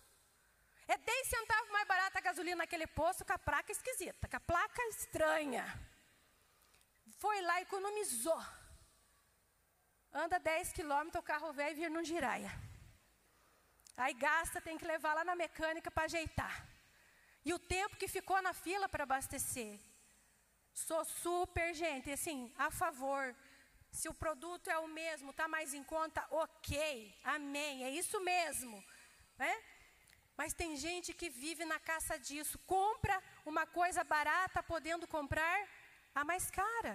É 0.93 0.97
10 0.99 1.29
centavos 1.29 1.71
mais 1.71 1.87
barata 1.87 2.19
a 2.19 2.27
gasolina 2.29 2.57
naquele 2.63 2.87
posto 3.01 3.25
com 3.25 3.33
a 3.33 3.39
placa 3.39 3.71
esquisita, 3.71 4.27
com 4.29 4.37
a 4.37 4.41
placa 4.41 4.83
estranha. 4.89 5.65
Foi 7.23 7.41
lá, 7.43 7.61
economizou. 7.61 8.43
Anda 10.13 10.41
10 10.41 10.73
quilômetros, 10.73 11.23
o 11.23 11.29
carro 11.31 11.53
velho 11.53 11.77
vir 11.77 11.91
num 11.91 12.03
giraia. 12.03 12.51
Aí 13.97 14.15
gasta, 14.15 14.61
tem 14.61 14.77
que 14.77 14.85
levar 14.85 15.15
lá 15.15 15.25
na 15.25 15.37
mecânica 15.37 15.93
para 15.93 16.07
ajeitar. 16.11 16.67
E 17.45 17.55
o 17.55 17.59
tempo 17.77 17.97
que 17.97 18.09
ficou 18.09 18.43
na 18.43 18.53
fila 18.53 18.89
para 18.89 19.05
abastecer. 19.05 19.79
Sou 20.75 21.05
super, 21.05 21.73
gente, 21.73 22.11
assim, 22.11 22.53
a 22.59 22.69
favor. 22.69 23.25
Se 23.93 24.09
o 24.09 24.15
produto 24.15 24.69
é 24.69 24.79
o 24.79 24.89
mesmo, 24.89 25.31
está 25.31 25.47
mais 25.47 25.73
em 25.73 25.85
conta, 25.85 26.27
ok, 26.31 27.17
amém, 27.23 27.85
é 27.85 27.91
isso 27.91 28.19
mesmo. 28.21 28.85
Né? 29.39 29.55
Mas 30.41 30.55
tem 30.61 30.71
gente 30.85 31.13
que 31.21 31.29
vive 31.29 31.65
na 31.71 31.79
caça 31.79 32.15
disso, 32.27 32.59
compra 32.75 33.17
uma 33.51 33.65
coisa 33.79 34.03
barata 34.03 34.63
podendo 34.63 35.07
comprar 35.15 35.59
a 36.15 36.23
mais 36.31 36.45
cara. 36.51 36.95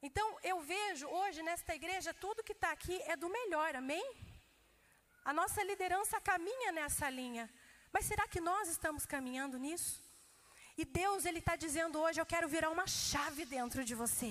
Então 0.00 0.26
eu 0.50 0.60
vejo 0.60 1.08
hoje 1.08 1.42
nesta 1.48 1.74
igreja 1.74 2.14
tudo 2.24 2.44
que 2.48 2.56
está 2.58 2.70
aqui 2.70 2.96
é 3.12 3.16
do 3.16 3.28
melhor, 3.38 3.74
amém? 3.74 4.06
A 5.24 5.32
nossa 5.32 5.60
liderança 5.70 6.20
caminha 6.20 6.70
nessa 6.70 7.10
linha. 7.10 7.50
Mas 7.92 8.04
será 8.10 8.28
que 8.28 8.40
nós 8.50 8.68
estamos 8.68 9.04
caminhando 9.04 9.58
nisso? 9.58 10.00
E 10.80 10.84
Deus, 10.84 11.24
Ele 11.24 11.40
está 11.40 11.56
dizendo 11.56 12.00
hoje: 12.00 12.20
Eu 12.20 12.30
quero 12.34 12.46
virar 12.56 12.70
uma 12.70 12.86
chave 12.86 13.44
dentro 13.44 13.84
de 13.84 13.96
você. 13.96 14.30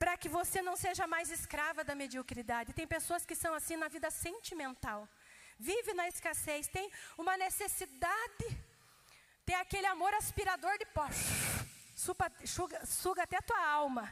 Para 0.00 0.16
que 0.16 0.28
você 0.28 0.60
não 0.60 0.76
seja 0.84 1.06
mais 1.06 1.30
escrava 1.30 1.84
da 1.84 1.94
mediocridade. 1.94 2.72
Tem 2.72 2.88
pessoas 2.88 3.24
que 3.24 3.36
são 3.36 3.54
assim 3.54 3.76
na 3.76 3.86
vida 3.96 4.10
sentimental 4.10 5.08
vive 5.60 5.92
na 5.94 6.08
escassez, 6.08 6.66
tem 6.68 6.90
uma 7.18 7.36
necessidade, 7.36 8.46
tem 9.44 9.56
aquele 9.56 9.86
amor 9.86 10.12
aspirador 10.14 10.76
de 10.78 10.86
pó, 10.86 11.06
suga, 11.94 12.86
suga 12.86 13.22
até 13.24 13.36
a 13.36 13.42
tua 13.42 13.62
alma. 13.66 14.10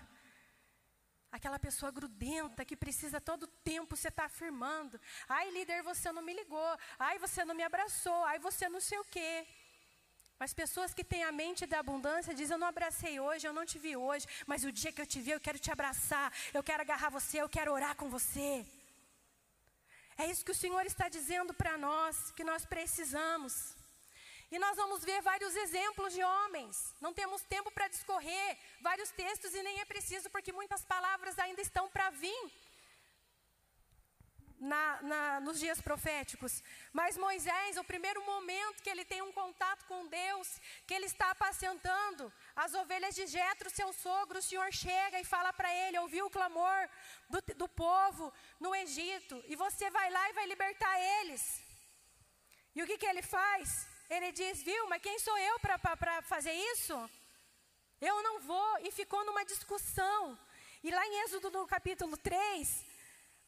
Aquela 1.31 1.59
pessoa 1.59 1.91
grudenta 1.91 2.65
que 2.65 2.77
precisa 2.85 3.21
todo 3.21 3.47
tempo 3.63 3.95
você 3.95 4.09
estar 4.09 4.23
tá 4.23 4.27
afirmando. 4.27 4.99
Ai, 5.29 5.51
líder, 5.51 5.83
você 5.83 6.11
não 6.11 6.23
me 6.23 6.33
ligou. 6.33 6.79
Ai, 6.99 7.19
você 7.19 7.45
não 7.45 7.55
me 7.55 7.63
abraçou. 7.63 8.25
Ai, 8.25 8.39
você 8.39 8.67
não 8.69 8.81
sei 8.81 8.99
o 8.99 9.05
quê. 9.05 9.47
Mas 10.39 10.55
pessoas 10.55 10.95
que 10.95 11.05
têm 11.05 11.25
a 11.25 11.33
mente 11.33 11.67
da 11.67 11.81
abundância 11.81 12.33
dizem: 12.33 12.55
Eu 12.55 12.59
não 12.59 12.67
abracei 12.69 13.21
hoje, 13.21 13.47
eu 13.47 13.53
não 13.53 13.67
te 13.67 13.79
vi 13.79 13.95
hoje, 13.95 14.27
mas 14.47 14.65
o 14.65 14.73
dia 14.73 14.91
que 14.91 15.03
eu 15.03 15.07
te 15.07 15.21
vi, 15.21 15.33
eu 15.33 15.41
quero 15.41 15.59
te 15.59 15.71
abraçar, 15.71 16.33
eu 16.55 16.63
quero 16.63 16.81
agarrar 16.81 17.11
você, 17.11 17.43
eu 17.43 17.49
quero 17.49 17.73
orar 17.73 17.95
com 17.95 18.09
você. 18.09 18.65
É 20.21 20.27
isso 20.27 20.45
que 20.45 20.51
o 20.51 20.63
Senhor 20.63 20.85
está 20.85 21.09
dizendo 21.09 21.55
para 21.55 21.79
nós, 21.79 22.33
que 22.33 22.43
nós 22.43 22.67
precisamos. 22.67 23.55
E 24.51 24.59
nós 24.59 24.77
vamos 24.77 25.05
ver 25.05 25.21
vários 25.23 25.55
exemplos 25.55 26.13
de 26.13 26.25
homens. 26.25 26.93
Não 27.01 27.13
temos 27.15 27.43
tempo 27.43 27.71
para 27.71 27.87
discorrer 27.87 28.59
vários 28.81 29.11
textos 29.11 29.55
e 29.55 29.63
nem 29.63 29.79
é 29.81 29.85
preciso, 29.85 30.29
porque 30.31 30.53
muitas 30.53 30.85
palavras 30.85 31.39
ainda 31.39 31.63
estão 31.63 31.89
para 31.89 32.11
vir 32.11 32.53
na, 34.59 35.03
na, 35.03 35.41
nos 35.41 35.61
dias 35.61 35.81
proféticos. 35.81 36.63
Mas 36.93 37.17
Moisés, 37.17 37.77
o 37.77 37.85
primeiro 37.85 38.25
momento 38.25 38.83
que 38.83 38.91
ele 38.91 39.05
tem 39.05 39.23
um 39.23 39.33
contato 39.33 39.85
com 39.85 40.07
Deus, 40.07 40.61
que 40.87 40.95
ele 40.95 41.07
está 41.07 41.31
apacentando 41.31 42.33
as 42.65 42.75
ovelhas 42.75 43.15
de 43.15 43.25
Jetro, 43.35 43.71
seu 43.71 43.91
sogro, 43.93 44.39
o 44.39 44.47
Senhor 44.49 44.71
chega 44.73 45.21
e 45.21 45.31
fala 45.35 45.53
para 45.59 45.71
ele, 45.83 45.99
ouviu 45.99 46.27
o 46.27 46.35
clamor 46.37 46.81
do, 47.33 47.41
do 47.63 47.69
povo 47.69 48.33
no 48.59 48.75
Egito, 48.75 49.37
e 49.47 49.55
você 49.65 49.89
vai 49.99 50.09
lá 50.17 50.25
e 50.29 50.37
vai 50.39 50.47
libertar 50.47 50.95
eles. 51.19 51.43
E 52.75 52.83
o 52.83 52.87
que, 52.89 52.99
que 52.99 53.07
ele 53.07 53.23
faz? 53.23 53.87
Ele 54.11 54.33
diz, 54.33 54.63
viu, 54.63 54.89
mas 54.89 55.03
quem 55.03 55.19
sou 55.19 55.37
eu 55.39 55.57
para 55.61 56.23
fazer 56.23 56.53
isso? 56.73 56.97
Eu 58.01 58.23
não 58.23 58.41
vou. 58.41 58.79
E 58.87 58.91
ficou 58.91 59.25
numa 59.25 59.45
discussão. 59.45 60.39
E 60.83 60.91
lá 60.91 61.05
em 61.07 61.25
Êxodo, 61.25 61.51
no 61.51 61.67
capítulo 61.67 62.17
3, 62.17 62.87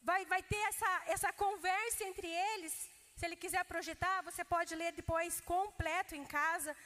vai, 0.03 0.25
vai 0.27 0.43
ter 0.43 0.63
essa, 0.71 1.03
essa 1.07 1.33
conversa 1.33 2.05
entre 2.05 2.27
eles. 2.27 2.75
Se 3.17 3.27
ele 3.27 3.37
quiser 3.37 3.65
projetar, 3.65 4.23
você 4.23 4.45
pode 4.45 4.75
ler 4.75 4.93
depois 4.93 5.41
completo 5.41 6.15
em 6.15 6.25
casa. 6.25 6.77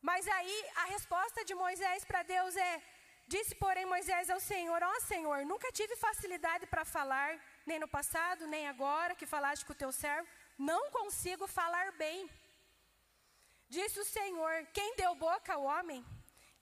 Mas 0.00 0.26
aí 0.28 0.64
a 0.76 0.84
resposta 0.84 1.44
de 1.44 1.54
Moisés 1.54 2.04
para 2.04 2.22
Deus 2.22 2.56
é: 2.56 2.82
Disse, 3.26 3.54
porém, 3.54 3.84
Moisés 3.84 4.30
ao 4.30 4.40
Senhor: 4.40 4.82
Ó 4.82 4.92
oh, 4.96 5.00
Senhor, 5.00 5.44
nunca 5.44 5.70
tive 5.72 5.96
facilidade 5.96 6.66
para 6.66 6.84
falar, 6.84 7.38
nem 7.66 7.78
no 7.78 7.88
passado, 7.88 8.46
nem 8.46 8.68
agora 8.68 9.14
que 9.14 9.26
falaste 9.26 9.64
com 9.64 9.72
o 9.72 9.82
teu 9.82 9.92
servo, 9.92 10.28
não 10.56 10.90
consigo 10.90 11.46
falar 11.46 11.92
bem. 11.92 12.30
Disse 13.68 14.00
o 14.00 14.04
Senhor: 14.04 14.66
Quem 14.72 14.94
deu 14.96 15.14
boca 15.14 15.54
ao 15.54 15.64
homem? 15.64 16.04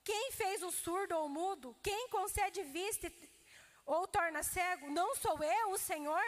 Quem 0.02 0.32
fez 0.32 0.62
o 0.62 0.70
surdo 0.70 1.16
ou 1.16 1.28
mudo? 1.28 1.76
Quem 1.82 2.08
concede 2.08 2.62
vista 2.62 3.12
ou 3.84 4.06
torna 4.08 4.42
cego? 4.42 4.90
Não 4.90 5.14
sou 5.16 5.42
eu, 5.42 5.70
o 5.70 5.78
Senhor? 5.78 6.24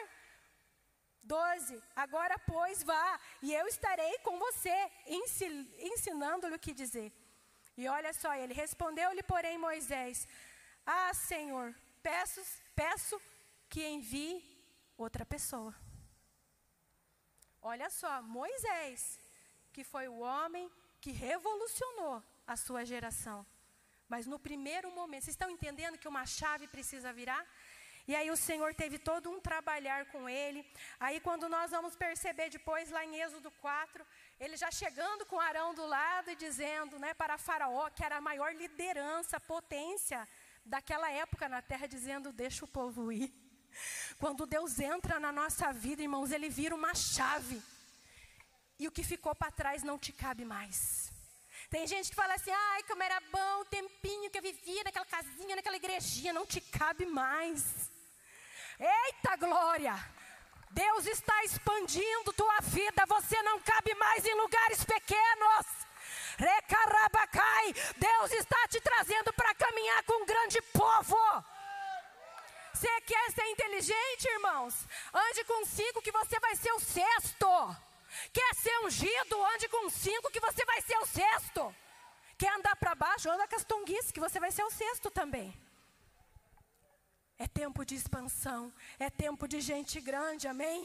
12. 1.28 1.82
Agora, 2.04 2.36
pois, 2.52 2.82
vá, 2.90 3.06
e 3.46 3.54
eu 3.60 3.66
estarei 3.74 4.14
com 4.26 4.38
você, 4.46 4.76
ensinando-lhe 5.90 6.56
o 6.56 6.64
que 6.66 6.80
dizer. 6.82 7.08
E 7.80 7.86
olha 7.96 8.12
só, 8.12 8.30
ele 8.34 8.54
respondeu-lhe, 8.64 9.22
porém, 9.22 9.56
Moisés: 9.58 10.26
Ah, 10.84 11.12
Senhor, 11.14 11.66
peço, 12.02 12.40
peço 12.74 13.20
que 13.68 13.86
envie 13.96 14.34
outra 14.96 15.24
pessoa. 15.34 15.74
Olha 17.60 17.88
só, 18.00 18.12
Moisés, 18.22 19.00
que 19.74 19.84
foi 19.92 20.06
o 20.08 20.20
homem 20.20 20.70
que 21.00 21.10
revolucionou 21.10 22.22
a 22.46 22.56
sua 22.56 22.84
geração. 22.92 23.46
Mas 24.08 24.26
no 24.26 24.38
primeiro 24.38 24.90
momento, 24.90 25.24
vocês 25.24 25.34
estão 25.34 25.50
entendendo 25.50 25.98
que 25.98 26.08
uma 26.08 26.24
chave 26.24 26.66
precisa 26.66 27.12
virar? 27.12 27.42
E 28.08 28.16
aí 28.16 28.30
o 28.30 28.36
Senhor 28.38 28.74
teve 28.74 28.98
todo 28.98 29.30
um 29.30 29.38
trabalhar 29.38 30.06
com 30.06 30.26
ele. 30.26 30.64
Aí 30.98 31.20
quando 31.20 31.46
nós 31.46 31.70
vamos 31.70 31.94
perceber 31.94 32.48
depois 32.48 32.90
lá 32.90 33.04
em 33.04 33.20
Êxodo 33.20 33.50
4, 33.50 34.06
ele 34.40 34.56
já 34.56 34.70
chegando 34.70 35.26
com 35.26 35.38
Arão 35.38 35.74
do 35.74 35.84
lado 35.84 36.30
e 36.30 36.34
dizendo, 36.34 36.98
né, 36.98 37.12
para 37.12 37.36
Faraó, 37.36 37.90
que 37.90 38.02
era 38.02 38.16
a 38.16 38.20
maior 38.20 38.54
liderança, 38.54 39.38
potência 39.38 40.26
daquela 40.64 41.10
época 41.10 41.50
na 41.50 41.60
terra, 41.60 41.86
dizendo: 41.86 42.32
"Deixa 42.32 42.64
o 42.64 42.68
povo 42.68 43.12
ir". 43.12 43.30
Quando 44.18 44.46
Deus 44.46 44.80
entra 44.80 45.20
na 45.20 45.30
nossa 45.30 45.70
vida, 45.70 46.00
irmãos, 46.00 46.32
Ele 46.32 46.48
vira 46.48 46.74
uma 46.74 46.94
chave. 46.94 47.62
E 48.78 48.88
o 48.88 48.90
que 48.90 49.04
ficou 49.04 49.34
para 49.34 49.52
trás 49.52 49.82
não 49.82 49.98
te 49.98 50.14
cabe 50.14 50.46
mais. 50.46 51.12
Tem 51.68 51.86
gente 51.86 52.08
que 52.08 52.14
fala 52.14 52.34
assim, 52.34 52.50
ai, 52.50 52.82
como 52.84 53.02
era 53.02 53.20
bom 53.30 53.60
o 53.60 53.64
tempinho 53.66 54.30
que 54.30 54.38
eu 54.38 54.42
vivia 54.42 54.82
naquela 54.84 55.04
casinha, 55.04 55.56
naquela 55.56 55.76
igrejinha, 55.76 56.32
não 56.32 56.46
te 56.46 56.60
cabe 56.60 57.04
mais. 57.04 57.97
Eita 58.78 59.36
glória! 59.36 59.94
Deus 60.70 61.06
está 61.06 61.44
expandindo 61.44 62.32
tua 62.34 62.60
vida, 62.60 63.04
você 63.06 63.42
não 63.42 63.58
cabe 63.60 63.94
mais 63.94 64.24
em 64.24 64.34
lugares 64.34 64.84
pequenos. 64.84 65.66
Recarabacai, 66.38 67.74
Deus 67.96 68.32
está 68.32 68.68
te 68.68 68.80
trazendo 68.80 69.32
para 69.32 69.54
caminhar 69.54 70.04
com 70.04 70.22
um 70.22 70.26
grande 70.26 70.60
povo. 70.62 71.16
Você 72.72 73.00
quer 73.00 73.32
ser 73.32 73.44
inteligente, 73.46 74.28
irmãos? 74.30 74.86
Ande 75.12 75.42
com 75.44 75.64
cinco 75.64 76.00
que 76.00 76.12
você 76.12 76.38
vai 76.38 76.54
ser 76.54 76.72
o 76.72 76.78
sexto. 76.78 77.76
Quer 78.32 78.54
ser 78.54 78.78
ungido? 78.84 79.44
Ande 79.46 79.68
com 79.68 79.90
cinco 79.90 80.30
que 80.30 80.38
você 80.38 80.64
vai 80.64 80.80
ser 80.82 80.96
o 80.98 81.06
sexto. 81.06 81.74
Quer 82.38 82.52
andar 82.54 82.76
para 82.76 82.94
baixo? 82.94 83.28
Anda 83.28 83.48
com 83.48 83.56
as 83.56 83.64
tonguices 83.64 84.12
que 84.12 84.20
você 84.20 84.38
vai 84.38 84.52
ser 84.52 84.62
o 84.62 84.70
sexto 84.70 85.10
também. 85.10 85.52
É 87.38 87.46
tempo 87.46 87.84
de 87.84 87.94
expansão, 87.94 88.72
é 88.98 89.08
tempo 89.08 89.46
de 89.46 89.60
gente 89.60 90.00
grande, 90.00 90.48
amém? 90.48 90.84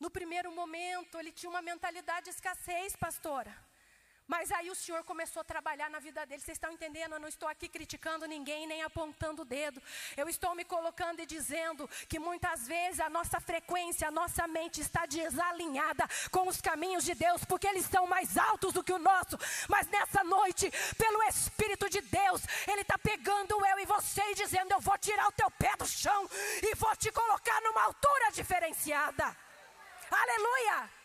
No 0.00 0.10
primeiro 0.10 0.50
momento, 0.52 1.18
ele 1.18 1.30
tinha 1.30 1.50
uma 1.50 1.60
mentalidade 1.60 2.24
de 2.24 2.30
escassez, 2.30 2.96
pastora. 2.96 3.54
Mas 4.34 4.50
aí 4.50 4.70
o 4.70 4.74
Senhor 4.74 5.04
começou 5.04 5.42
a 5.42 5.44
trabalhar 5.44 5.90
na 5.90 5.98
vida 5.98 6.24
dele. 6.24 6.40
Vocês 6.40 6.56
estão 6.56 6.72
entendendo? 6.72 7.12
Eu 7.12 7.20
não 7.20 7.28
estou 7.28 7.46
aqui 7.46 7.68
criticando 7.68 8.24
ninguém, 8.24 8.66
nem 8.66 8.82
apontando 8.82 9.42
o 9.42 9.44
dedo. 9.44 9.78
Eu 10.16 10.26
estou 10.26 10.54
me 10.54 10.64
colocando 10.64 11.20
e 11.20 11.26
dizendo 11.26 11.86
que 12.08 12.18
muitas 12.18 12.66
vezes 12.66 12.98
a 13.00 13.10
nossa 13.10 13.38
frequência, 13.40 14.08
a 14.08 14.10
nossa 14.10 14.46
mente 14.46 14.80
está 14.80 15.04
desalinhada 15.04 16.08
com 16.30 16.48
os 16.48 16.62
caminhos 16.62 17.04
de 17.04 17.14
Deus, 17.14 17.44
porque 17.44 17.66
eles 17.66 17.84
são 17.84 18.06
mais 18.06 18.38
altos 18.38 18.72
do 18.72 18.82
que 18.82 18.94
o 18.94 18.98
nosso. 18.98 19.36
Mas 19.68 19.86
nessa 19.88 20.24
noite, 20.24 20.70
pelo 20.96 21.22
Espírito 21.24 21.90
de 21.90 22.00
Deus, 22.00 22.40
Ele 22.66 22.80
está 22.80 22.96
pegando 22.96 23.66
eu 23.66 23.78
e 23.80 23.84
você 23.84 24.22
e 24.30 24.34
dizendo: 24.34 24.72
Eu 24.72 24.80
vou 24.80 24.96
tirar 24.96 25.28
o 25.28 25.32
teu 25.32 25.50
pé 25.50 25.76
do 25.76 25.86
chão 25.86 26.26
e 26.62 26.74
vou 26.76 26.96
te 26.96 27.12
colocar 27.12 27.60
numa 27.60 27.82
altura 27.82 28.32
diferenciada. 28.32 29.36
Aleluia! 30.10 31.01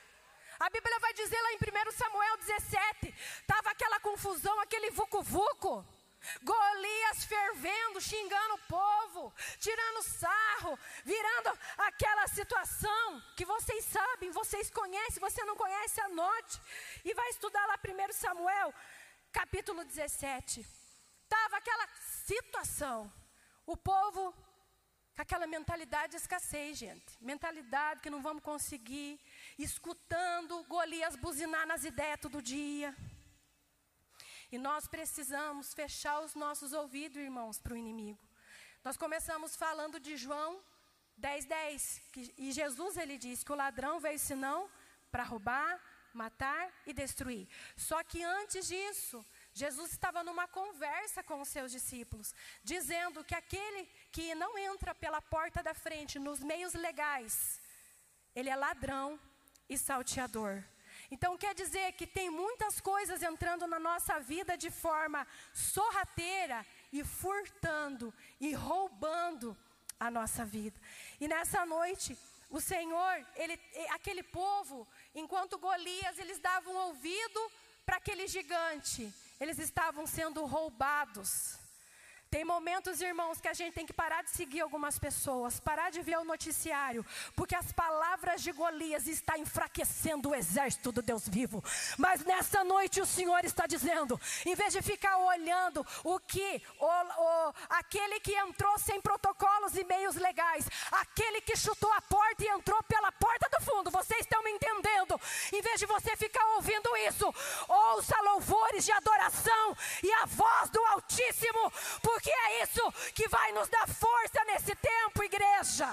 A 0.59 0.69
Bíblia 0.69 0.99
vai 0.99 1.13
dizer 1.13 1.39
lá 1.41 1.53
em 1.53 1.57
1 1.57 1.91
Samuel 1.91 2.37
17: 2.37 3.15
estava 3.41 3.69
aquela 3.69 3.99
confusão, 3.99 4.59
aquele 4.59 4.89
vucu-vucu. 4.91 5.85
Golias 6.41 7.25
fervendo, 7.25 8.01
xingando 8.01 8.55
o 8.55 8.59
povo, 8.67 9.33
tirando 9.59 10.03
sarro, 10.03 10.77
virando 11.05 11.57
aquela 11.77 12.27
situação 12.27 13.21
que 13.35 13.45
vocês 13.45 13.85
sabem, 13.85 14.31
vocês 14.31 14.69
conhecem, 14.69 15.21
você 15.21 15.43
não 15.45 15.55
conhece, 15.55 16.01
anote. 16.01 16.59
E 17.05 17.13
vai 17.13 17.29
estudar 17.29 17.65
lá 17.67 17.77
1 17.77 18.13
Samuel, 18.13 18.73
capítulo 19.31 19.85
17. 19.85 20.65
Estava 21.23 21.57
aquela 21.57 21.87
situação, 22.25 23.11
o 23.65 23.77
povo 23.77 24.33
com 25.17 25.23
aquela 25.23 25.47
mentalidade 25.47 26.11
de 26.11 26.17
escassez, 26.17 26.77
gente. 26.77 27.17
Mentalidade 27.19 28.01
que 28.01 28.09
não 28.15 28.21
vamos 28.21 28.43
conseguir, 28.43 29.19
escutando 29.57 30.63
Golias 30.65 31.15
buzinar 31.15 31.65
nas 31.65 31.83
ideias 31.83 32.19
todo 32.19 32.39
dia. 32.39 32.95
E 34.51 34.59
nós 34.59 34.87
precisamos 34.87 35.73
fechar 35.73 36.19
os 36.19 36.35
nossos 36.35 36.71
ouvidos, 36.71 37.17
irmãos, 37.17 37.57
para 37.57 37.73
o 37.73 37.75
inimigo. 37.75 38.19
Nós 38.83 38.95
começamos 38.95 39.55
falando 39.55 39.99
de 39.99 40.15
João 40.15 40.61
10, 41.17 41.45
10, 41.45 42.01
que, 42.13 42.33
e 42.37 42.51
Jesus 42.51 42.95
ele 42.95 43.17
diz 43.17 43.43
que 43.43 43.51
o 43.51 43.55
ladrão 43.55 43.99
veio 43.99 44.19
senão 44.19 44.69
para 45.11 45.23
roubar, 45.23 45.81
matar 46.13 46.71
e 46.85 46.93
destruir. 46.93 47.49
Só 47.75 48.03
que 48.03 48.21
antes 48.21 48.67
disso, 48.67 49.25
Jesus 49.57 49.91
estava 49.91 50.23
numa 50.23 50.47
conversa 50.47 51.23
com 51.23 51.41
os 51.41 51.47
seus 51.47 51.71
discípulos, 51.71 52.33
dizendo 52.63 53.23
que 53.23 53.33
aquele 53.33 53.85
que 54.11 54.35
não 54.35 54.55
entra 54.57 54.93
pela 54.93 55.21
porta 55.21 55.63
da 55.63 55.73
frente 55.73 56.19
nos 56.19 56.39
meios 56.39 56.73
legais, 56.73 57.59
ele 58.35 58.49
é 58.49 58.55
ladrão 58.55 59.19
e 59.67 59.75
salteador. 59.75 60.63
Então 61.09 61.37
quer 61.37 61.55
dizer 61.55 61.93
que 61.93 62.05
tem 62.05 62.29
muitas 62.29 62.79
coisas 62.79 63.23
entrando 63.23 63.65
na 63.65 63.79
nossa 63.79 64.19
vida 64.19 64.55
de 64.55 64.69
forma 64.69 65.25
sorrateira 65.53 66.63
e 66.93 67.03
furtando 67.03 68.13
e 68.39 68.53
roubando 68.53 69.57
a 69.99 70.11
nossa 70.11 70.45
vida. 70.45 70.79
E 71.19 71.27
nessa 71.27 71.65
noite, 71.65 72.15
o 72.49 72.61
Senhor, 72.61 73.25
ele, 73.35 73.59
aquele 73.89 74.21
povo, 74.21 74.87
enquanto 75.15 75.57
Golias, 75.57 76.19
eles 76.19 76.39
davam 76.39 76.75
ouvido 76.75 77.51
para 77.85 77.97
aquele 77.97 78.27
gigante, 78.27 79.11
eles 79.39 79.59
estavam 79.59 80.07
sendo 80.07 80.45
roubados. 80.45 81.56
Tem 82.37 82.45
momentos, 82.45 83.01
irmãos, 83.01 83.41
que 83.41 83.47
a 83.47 83.53
gente 83.55 83.73
tem 83.73 83.83
que 83.83 83.91
parar 83.91 84.23
de 84.23 84.29
seguir 84.29 84.59
algumas 84.59 84.99
pessoas, 84.99 85.59
parar 85.59 85.89
de 85.89 86.03
ver 86.03 86.19
o 86.19 86.23
noticiário, 86.23 87.03
porque 87.35 87.55
as 87.55 87.71
palavras 87.71 88.43
de 88.43 88.51
Golias 88.51 89.07
estão 89.07 89.37
enfraquecendo 89.37 90.29
o 90.29 90.35
exército 90.35 90.91
do 90.91 91.01
Deus 91.01 91.27
vivo. 91.27 91.63
Mas 91.97 92.23
nessa 92.23 92.63
noite 92.63 93.01
o 93.01 93.07
Senhor 93.07 93.43
está 93.43 93.65
dizendo, 93.65 94.21
em 94.45 94.53
vez 94.53 94.71
de 94.71 94.83
ficar 94.83 95.17
olhando 95.17 95.83
o 96.03 96.19
que 96.19 96.61
o, 96.79 96.85
o, 96.85 97.53
aquele 97.69 98.19
que 98.19 98.35
entrou 98.35 98.77
sem 98.77 99.01
protocolos 99.01 99.75
e 99.75 99.83
meios 99.83 100.15
legais, 100.15 100.69
aquele 100.91 101.41
que 101.41 101.57
chutou 101.57 101.91
a 101.93 102.01
porta 102.03 102.43
e 102.43 102.49
entrou 102.49 102.83
pela 102.83 103.11
porta 103.13 103.49
do 103.49 103.65
fundo, 103.65 103.89
vocês 103.89 104.19
estão 104.19 104.43
me 104.43 104.51
entendendo? 104.51 105.19
Em 105.51 105.61
vez 105.63 105.79
de 105.79 105.87
você 105.87 106.15
ficar 106.15 106.45
ouvindo 106.57 106.95
isso, 106.97 107.33
ouça 107.67 108.15
louvores 108.21 108.85
de 108.85 108.91
adoração 108.91 109.75
e 110.03 110.13
a 110.13 110.25
voz 110.25 110.69
do 110.69 110.85
Altíssimo, 110.85 111.73
porque 112.03 112.26
é 112.31 112.63
isso 112.63 112.91
que 113.13 113.27
vai 113.27 113.51
nos 113.51 113.67
dar 113.69 113.87
força 113.87 114.43
nesse 114.45 114.75
tempo, 114.75 115.23
igreja. 115.23 115.87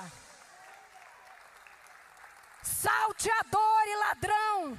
Salteador 2.62 3.82
e 3.86 3.96
ladrão 3.96 4.78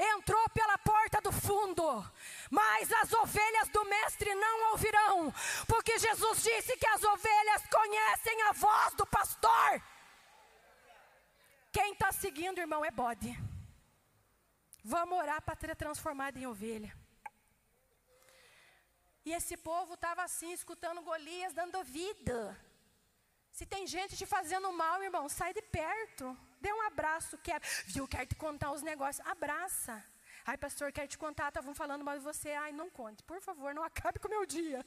entrou 0.00 0.48
pela 0.50 0.78
porta 0.78 1.20
do 1.20 1.30
fundo, 1.30 1.84
mas 2.50 2.90
as 2.92 3.12
ovelhas 3.12 3.68
do 3.68 3.84
Mestre 3.84 4.34
não 4.34 4.70
ouvirão, 4.72 5.32
porque 5.66 5.98
Jesus 5.98 6.42
disse 6.42 6.76
que 6.76 6.86
as 6.86 7.04
ovelhas 7.04 7.62
conhecem 7.70 8.42
a 8.42 8.52
voz 8.52 8.94
do 8.94 9.06
pastor. 9.06 9.82
Quem 11.72 11.92
está 11.92 12.10
seguindo, 12.10 12.58
irmão, 12.58 12.84
é 12.84 12.90
bode. 12.90 13.38
Vamos 14.82 15.18
orar 15.18 15.42
para 15.42 15.54
ser 15.54 15.76
transformado 15.76 16.38
em 16.38 16.46
ovelha. 16.46 16.99
E 19.24 19.32
esse 19.32 19.56
povo 19.56 19.94
estava 19.94 20.22
assim, 20.22 20.52
escutando 20.52 21.02
Golias, 21.02 21.52
dando 21.52 21.82
vida. 21.84 22.38
Se 23.52 23.66
tem 23.66 23.86
gente 23.86 24.16
te 24.16 24.24
fazendo 24.24 24.72
mal, 24.72 25.02
irmão, 25.02 25.28
sai 25.28 25.52
de 25.52 25.62
perto. 25.62 26.36
Dê 26.60 26.72
um 26.72 26.82
abraço, 26.82 27.36
quer. 27.38 27.60
Viu, 27.86 28.06
quero 28.08 28.26
te 28.26 28.34
contar 28.34 28.72
os 28.72 28.82
negócios. 28.82 29.26
Abraça. 29.26 30.02
Ai, 30.46 30.56
pastor, 30.56 30.92
quero 30.92 31.08
te 31.08 31.18
contar, 31.18 31.48
estavam 31.48 31.74
falando 31.74 32.04
mal 32.04 32.16
de 32.16 32.24
você. 32.24 32.50
Ai, 32.52 32.72
não 32.72 32.88
conte. 32.88 33.22
Por 33.24 33.40
favor, 33.40 33.74
não 33.74 33.82
acabe 33.82 34.18
com 34.18 34.28
o 34.28 34.30
meu 34.30 34.46
dia. 34.46 34.84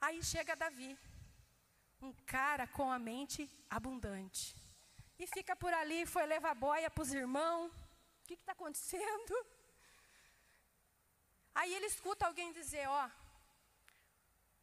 Aí 0.00 0.22
chega 0.22 0.56
Davi, 0.56 0.98
um 2.00 2.12
cara 2.24 2.66
com 2.66 2.90
a 2.90 2.98
mente 2.98 3.48
abundante. 3.68 4.56
E 5.18 5.26
fica 5.26 5.54
por 5.54 5.72
ali, 5.74 6.06
foi 6.06 6.24
levar 6.24 6.54
boia 6.54 6.90
para 6.90 7.02
os 7.02 7.12
irmãos. 7.12 7.70
O 7.70 8.26
que 8.26 8.34
está 8.34 8.52
acontecendo? 8.52 9.34
Aí 11.54 11.74
ele 11.74 11.86
escuta 11.86 12.26
alguém 12.26 12.52
dizer, 12.52 12.88
ó, 12.88 13.08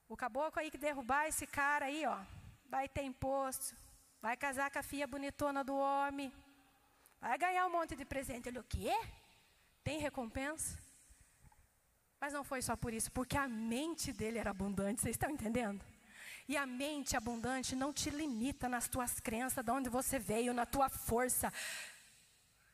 o 0.09 0.15
caboclo 0.15 0.61
aí 0.61 0.71
que 0.71 0.77
derrubar 0.77 1.27
esse 1.27 1.45
cara 1.45 1.85
aí, 1.85 2.05
ó, 2.05 2.17
vai 2.69 2.87
ter 2.87 3.03
imposto, 3.03 3.75
vai 4.21 4.37
casar 4.37 4.71
com 4.71 4.79
a 4.79 4.83
filha 4.83 5.05
bonitona 5.05 5.63
do 5.63 5.75
homem, 5.75 6.33
vai 7.19 7.37
ganhar 7.37 7.65
um 7.65 7.71
monte 7.71 7.95
de 7.95 8.05
presente. 8.05 8.47
Ele, 8.47 8.59
o 8.59 8.63
quê? 8.63 8.91
Tem 9.83 9.99
recompensa? 9.99 10.77
Mas 12.19 12.33
não 12.33 12.43
foi 12.43 12.61
só 12.61 12.75
por 12.75 12.93
isso, 12.93 13.11
porque 13.11 13.37
a 13.37 13.47
mente 13.47 14.11
dele 14.11 14.39
era 14.39 14.51
abundante, 14.51 15.01
vocês 15.01 15.15
estão 15.15 15.29
entendendo? 15.29 15.85
E 16.47 16.55
a 16.55 16.65
mente 16.65 17.15
abundante 17.15 17.75
não 17.75 17.91
te 17.91 18.09
limita 18.09 18.69
nas 18.69 18.87
tuas 18.87 19.19
crenças, 19.19 19.63
de 19.63 19.71
onde 19.71 19.89
você 19.89 20.17
veio, 20.17 20.53
na 20.53 20.65
tua 20.65 20.89
força 20.89 21.51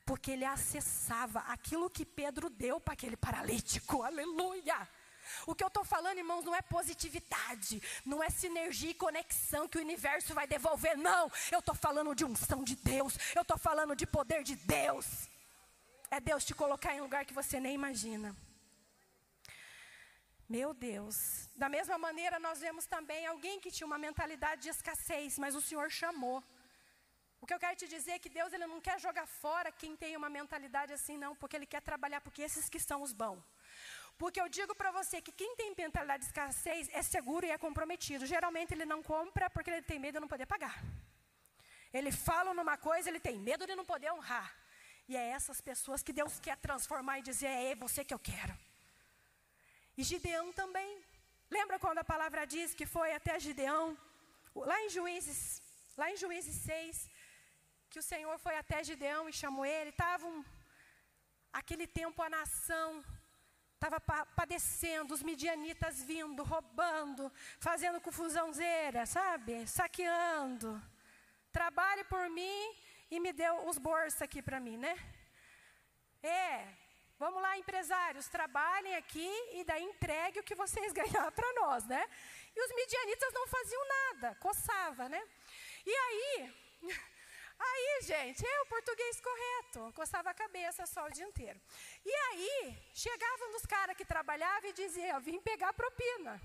porque 0.05 0.31
ele 0.31 0.45
acessava 0.45 1.39
aquilo 1.41 1.89
que 1.89 2.05
Pedro 2.05 2.49
deu 2.49 2.79
para 2.79 2.93
aquele 2.93 3.17
paralítico. 3.17 4.03
Aleluia! 4.03 4.87
O 5.47 5.55
que 5.55 5.63
eu 5.63 5.67
estou 5.67 5.83
falando, 5.83 6.17
irmãos, 6.17 6.43
não 6.43 6.55
é 6.55 6.61
positividade, 6.61 7.81
não 8.05 8.21
é 8.21 8.29
sinergia 8.29 8.91
e 8.91 8.93
conexão 8.93 9.67
que 9.67 9.77
o 9.77 9.81
universo 9.81 10.33
vai 10.33 10.45
devolver, 10.45 10.97
não. 10.97 11.31
Eu 11.51 11.59
estou 11.59 11.75
falando 11.75 12.13
de 12.13 12.25
unção 12.25 12.63
de 12.63 12.75
Deus, 12.75 13.17
eu 13.35 13.41
estou 13.41 13.57
falando 13.57 13.95
de 13.95 14.05
poder 14.05 14.43
de 14.43 14.55
Deus. 14.55 15.29
É 16.11 16.19
Deus 16.19 16.45
te 16.45 16.53
colocar 16.53 16.93
em 16.93 16.99
um 16.99 17.03
lugar 17.03 17.25
que 17.25 17.33
você 17.33 17.59
nem 17.59 17.73
imagina. 17.73 18.35
Meu 20.47 20.73
Deus. 20.73 21.49
Da 21.55 21.67
mesma 21.67 21.97
maneira, 21.97 22.37
nós 22.39 22.59
vemos 22.59 22.85
também 22.85 23.25
alguém 23.25 23.59
que 23.59 23.71
tinha 23.71 23.87
uma 23.87 23.97
mentalidade 23.97 24.63
de 24.63 24.69
escassez, 24.69 25.39
mas 25.39 25.55
o 25.55 25.61
Senhor 25.61 25.89
chamou. 25.89 26.43
O 27.43 27.45
que 27.45 27.53
eu 27.53 27.59
quero 27.63 27.75
te 27.75 27.87
dizer 27.93 28.11
é 28.13 28.19
que 28.23 28.29
Deus 28.29 28.53
ele 28.53 28.65
não 28.65 28.79
quer 28.79 28.97
jogar 29.05 29.25
fora 29.27 29.69
quem 29.69 29.97
tem 30.01 30.15
uma 30.19 30.29
mentalidade 30.35 30.91
assim, 30.97 31.17
não, 31.23 31.31
porque 31.35 31.57
Ele 31.57 31.65
quer 31.65 31.81
trabalhar, 31.81 32.21
porque 32.21 32.41
esses 32.41 32.69
que 32.73 32.79
são 32.79 33.01
os 33.05 33.11
bons. 33.11 33.43
Porque 34.17 34.39
eu 34.39 34.47
digo 34.57 34.73
para 34.73 34.91
você 34.91 35.21
que 35.21 35.33
quem 35.41 35.53
tem 35.57 35.73
mentalidade 35.77 36.21
de 36.23 36.27
escassez 36.29 36.87
é 36.93 37.01
seguro 37.01 37.45
e 37.45 37.51
é 37.51 37.57
comprometido. 37.57 38.25
Geralmente 38.25 38.73
ele 38.73 38.85
não 38.85 39.03
compra 39.03 39.49
porque 39.49 39.69
ele 39.71 39.81
tem 39.81 39.99
medo 39.99 40.15
de 40.15 40.21
não 40.21 40.27
poder 40.33 40.45
pagar. 40.45 40.75
Ele 41.97 42.13
fala 42.13 42.53
numa 42.53 42.77
coisa, 42.77 43.09
ele 43.09 43.19
tem 43.19 43.37
medo 43.37 43.67
de 43.67 43.75
não 43.75 43.83
poder 43.83 44.09
honrar. 44.13 44.49
E 45.09 45.17
é 45.17 45.25
essas 45.37 45.59
pessoas 45.69 46.01
que 46.01 46.13
Deus 46.13 46.39
quer 46.39 46.55
transformar 46.67 47.19
e 47.19 47.23
dizer: 47.23 47.47
é 47.47 47.75
você 47.75 48.05
que 48.05 48.13
eu 48.13 48.19
quero. 48.19 48.55
E 49.97 50.03
Gideão 50.11 50.53
também. 50.53 50.91
Lembra 51.51 51.77
quando 51.77 51.97
a 51.97 52.05
palavra 52.13 52.45
diz 52.45 52.73
que 52.73 52.85
foi 52.85 53.13
até 53.13 53.37
Gideão? 53.37 53.97
Lá 54.55 54.81
em 54.83 54.89
Juízes, 54.89 55.61
lá 55.97 56.09
em 56.09 56.15
Juízes 56.15 56.55
6, 56.55 57.11
que 57.93 57.99
o 57.99 58.09
Senhor 58.11 58.35
foi 58.39 58.55
até 58.57 58.83
Gideão 58.83 59.29
e 59.29 59.33
chamou 59.41 59.63
ele. 59.63 59.91
Estava 59.91 60.25
um, 60.25 60.43
aquele 61.59 61.85
tempo 61.85 62.23
a 62.23 62.29
nação 62.37 63.05
estava 63.75 63.99
pa 63.99 64.25
padecendo, 64.39 65.13
os 65.13 65.21
midianitas 65.21 66.01
vindo, 66.01 66.41
roubando, 66.41 67.31
fazendo 67.59 68.01
confusãozeira, 68.01 69.05
sabe? 69.05 69.67
Saqueando. 69.67 70.81
Trabalhe 71.51 72.03
por 72.05 72.27
mim 72.31 72.75
e 73.11 73.19
me 73.19 73.31
deu 73.31 73.67
os 73.69 73.77
bolsos 73.77 74.23
aqui 74.23 74.41
para 74.41 74.59
mim, 74.59 74.75
né? 74.75 74.95
É, 76.23 76.67
vamos 77.19 77.43
lá, 77.43 77.55
empresários, 77.59 78.27
trabalhem 78.27 78.95
aqui 78.95 79.31
e 79.51 79.63
daí 79.63 79.83
entregue 79.83 80.39
o 80.39 80.47
que 80.49 80.55
vocês 80.55 80.93
ganhar 81.01 81.31
para 81.31 81.53
nós, 81.61 81.85
né? 81.85 82.03
E 82.55 82.59
os 82.65 82.75
midianitas 82.75 83.31
não 83.33 83.47
faziam 83.47 83.87
nada, 83.87 84.35
coçava, 84.47 85.07
né? 85.07 85.21
E 85.85 85.93
aí, 86.05 86.53
Aí, 87.59 88.01
gente, 88.03 88.45
é 88.45 88.61
o 88.61 88.65
português 88.65 89.21
correto. 89.21 89.93
Coçava 89.93 90.29
a 90.29 90.33
cabeça 90.33 90.85
só 90.85 91.05
o 91.05 91.11
dia 91.11 91.25
inteiro. 91.25 91.59
E 92.05 92.13
aí, 92.13 92.77
chegavam 92.93 93.51
nos 93.51 93.65
caras 93.65 93.95
que 93.95 94.05
trabalhavam 94.05 94.69
e 94.69 94.73
diziam: 94.73 95.21
vim 95.21 95.39
pegar 95.41 95.73
propina. 95.73 96.41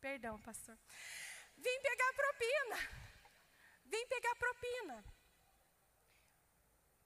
Perdão, 0.00 0.38
pastor. 0.40 0.76
Vim 1.56 1.80
pegar 1.80 2.12
propina. 2.12 2.76
Vim 3.86 4.06
pegar 4.06 4.34
propina. 4.36 5.04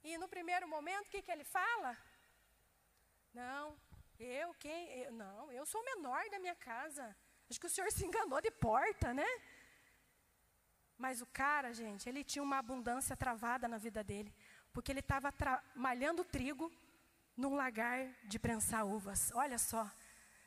E 0.02 0.16
no 0.18 0.28
primeiro 0.28 0.66
momento, 0.66 1.06
o 1.06 1.10
que, 1.10 1.22
que 1.22 1.30
ele 1.30 1.44
fala? 1.44 1.96
Não, 3.32 3.78
eu 4.18 4.54
quem? 4.54 5.02
Eu, 5.02 5.12
não, 5.12 5.52
eu 5.52 5.64
sou 5.66 5.80
o 5.80 5.84
menor 5.84 6.28
da 6.30 6.38
minha 6.38 6.56
casa. 6.56 7.16
Acho 7.48 7.60
que 7.60 7.66
o 7.66 7.70
senhor 7.70 7.90
se 7.92 8.04
enganou 8.04 8.40
de 8.40 8.50
porta, 8.50 9.14
né? 9.14 9.26
Mas 10.98 11.22
o 11.22 11.26
cara, 11.26 11.72
gente, 11.72 12.08
ele 12.08 12.24
tinha 12.24 12.42
uma 12.42 12.58
abundância 12.58 13.16
travada 13.16 13.68
na 13.68 13.78
vida 13.78 14.02
dele, 14.02 14.34
porque 14.72 14.90
ele 14.90 14.98
estava 14.98 15.32
malhando 15.76 16.24
trigo 16.24 16.72
num 17.36 17.54
lagar 17.54 18.08
de 18.24 18.38
prensar 18.38 18.84
uvas. 18.84 19.30
Olha 19.32 19.58
só. 19.58 19.88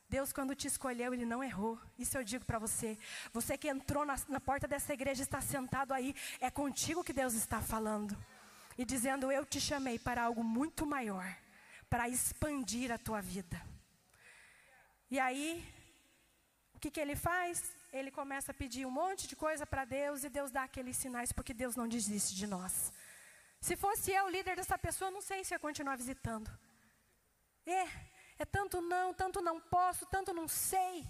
Deus, 0.09 0.33
quando 0.33 0.53
te 0.53 0.67
escolheu, 0.67 1.13
Ele 1.13 1.25
não 1.25 1.41
errou. 1.41 1.79
Isso 1.97 2.17
eu 2.17 2.23
digo 2.23 2.43
para 2.43 2.59
você. 2.59 2.99
Você 3.31 3.57
que 3.57 3.69
entrou 3.69 4.05
na, 4.05 4.17
na 4.27 4.41
porta 4.41 4.67
dessa 4.67 4.93
igreja, 4.93 5.23
está 5.23 5.39
sentado 5.39 5.93
aí, 5.93 6.13
é 6.41 6.51
contigo 6.51 7.01
que 7.01 7.13
Deus 7.13 7.33
está 7.33 7.61
falando. 7.61 8.17
E 8.77 8.83
dizendo: 8.83 9.31
Eu 9.31 9.45
te 9.45 9.61
chamei 9.61 9.97
para 9.97 10.23
algo 10.23 10.43
muito 10.43 10.85
maior, 10.85 11.25
para 11.89 12.09
expandir 12.09 12.91
a 12.91 12.97
tua 12.97 13.21
vida. 13.21 13.65
E 15.09 15.17
aí, 15.17 15.65
o 16.73 16.79
que, 16.79 16.91
que 16.91 16.99
ele 16.99 17.15
faz? 17.15 17.71
Ele 17.91 18.09
começa 18.09 18.51
a 18.51 18.55
pedir 18.55 18.85
um 18.85 18.91
monte 18.91 19.27
de 19.27 19.35
coisa 19.35 19.65
para 19.65 19.83
Deus 19.85 20.23
e 20.23 20.29
Deus 20.29 20.49
dá 20.51 20.63
aqueles 20.63 20.95
sinais 20.95 21.31
porque 21.31 21.53
Deus 21.53 21.75
não 21.75 21.87
desiste 21.87 22.33
de 22.35 22.47
nós. 22.47 22.93
Se 23.59 23.75
fosse 23.75 24.11
eu 24.11 24.25
o 24.25 24.29
líder 24.29 24.55
dessa 24.55 24.77
pessoa, 24.77 25.11
não 25.11 25.21
sei 25.21 25.43
se 25.43 25.53
ia 25.53 25.59
continuar 25.59 25.95
visitando. 25.95 26.49
É, 27.65 27.83
é 28.39 28.45
tanto 28.45 28.81
não, 28.81 29.13
tanto 29.13 29.41
não 29.41 29.59
posso, 29.59 30.05
tanto 30.05 30.33
não 30.33 30.47
sei. 30.47 31.05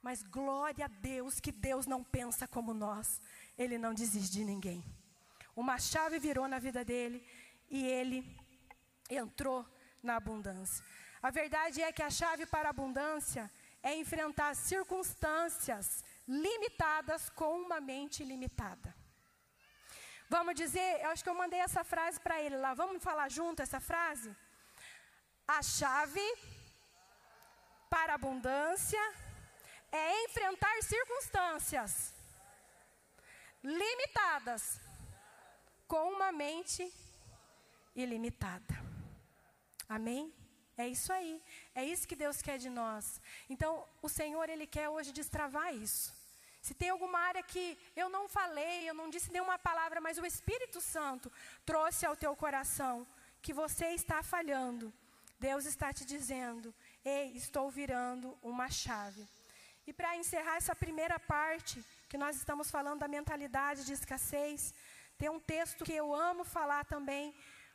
Mas 0.00 0.22
glória 0.22 0.86
a 0.86 0.88
Deus 0.88 1.38
que 1.38 1.52
Deus 1.52 1.86
não 1.86 2.02
pensa 2.02 2.48
como 2.48 2.72
nós. 2.72 3.20
Ele 3.56 3.76
não 3.76 3.92
desiste 3.92 4.32
de 4.32 4.44
ninguém. 4.44 4.82
Uma 5.54 5.78
chave 5.78 6.18
virou 6.18 6.48
na 6.48 6.58
vida 6.58 6.84
dele 6.84 7.24
e 7.68 7.86
ele 7.86 8.24
entrou 9.10 9.66
na 10.02 10.16
abundância. 10.16 10.84
A 11.22 11.30
verdade 11.30 11.82
é 11.82 11.92
que 11.92 12.02
a 12.02 12.10
chave 12.10 12.46
para 12.46 12.68
a 12.68 12.70
abundância 12.70 13.50
é 13.88 13.94
enfrentar 13.96 14.54
circunstâncias 14.54 16.04
limitadas 16.26 17.30
com 17.30 17.52
uma 17.64 17.80
mente 17.80 18.22
limitada. 18.22 18.94
Vamos 20.28 20.54
dizer, 20.62 21.00
eu 21.02 21.08
acho 21.10 21.24
que 21.24 21.30
eu 21.30 21.40
mandei 21.42 21.60
essa 21.60 21.82
frase 21.92 22.20
para 22.20 22.40
ele 22.42 22.58
lá. 22.64 22.74
Vamos 22.74 23.02
falar 23.02 23.28
junto 23.30 23.62
essa 23.62 23.80
frase? 23.80 24.30
A 25.56 25.62
chave 25.62 26.26
para 27.88 28.12
a 28.12 28.16
abundância 28.16 29.04
é 29.90 30.24
enfrentar 30.26 30.82
circunstâncias 30.82 32.12
limitadas 33.64 34.78
com 35.86 36.12
uma 36.12 36.30
mente 36.30 36.82
ilimitada. 37.96 38.74
Amém? 39.88 40.37
É 40.78 40.86
isso 40.88 41.12
aí. 41.12 41.42
É 41.74 41.84
isso 41.84 42.08
que 42.08 42.16
Deus 42.24 42.40
quer 42.40 42.56
de 42.56 42.70
nós. 42.70 43.20
Então, 43.50 43.84
o 44.00 44.08
Senhor, 44.08 44.48
Ele 44.48 44.66
quer 44.66 44.88
hoje 44.88 45.12
destravar 45.12 45.74
isso. 45.74 46.14
Se 46.62 46.72
tem 46.72 46.90
alguma 46.90 47.18
área 47.18 47.42
que 47.42 47.78
eu 47.96 48.08
não 48.08 48.28
falei, 48.28 48.88
eu 48.88 48.94
não 48.94 49.10
disse 49.10 49.32
nenhuma 49.32 49.58
palavra, 49.58 50.00
mas 50.00 50.18
o 50.18 50.26
Espírito 50.26 50.80
Santo 50.80 51.32
trouxe 51.66 52.06
ao 52.06 52.16
teu 52.16 52.34
coração 52.36 53.06
que 53.42 53.52
você 53.52 53.86
está 53.88 54.22
falhando, 54.22 54.92
Deus 55.38 55.64
está 55.66 55.92
te 55.92 56.04
dizendo: 56.04 56.74
Ei, 57.04 57.32
estou 57.36 57.70
virando 57.70 58.36
uma 58.42 58.68
chave. 58.70 59.26
E 59.86 59.92
para 59.92 60.16
encerrar 60.16 60.56
essa 60.56 60.76
primeira 60.76 61.18
parte, 61.18 61.82
que 62.08 62.18
nós 62.18 62.36
estamos 62.36 62.70
falando 62.70 63.00
da 63.00 63.08
mentalidade 63.08 63.84
de 63.84 63.92
escassez, 63.92 64.74
tem 65.16 65.28
um 65.28 65.40
texto 65.40 65.84
que 65.84 65.94
eu 65.94 66.14
amo 66.14 66.44
falar 66.44 66.84
também, 66.84 67.34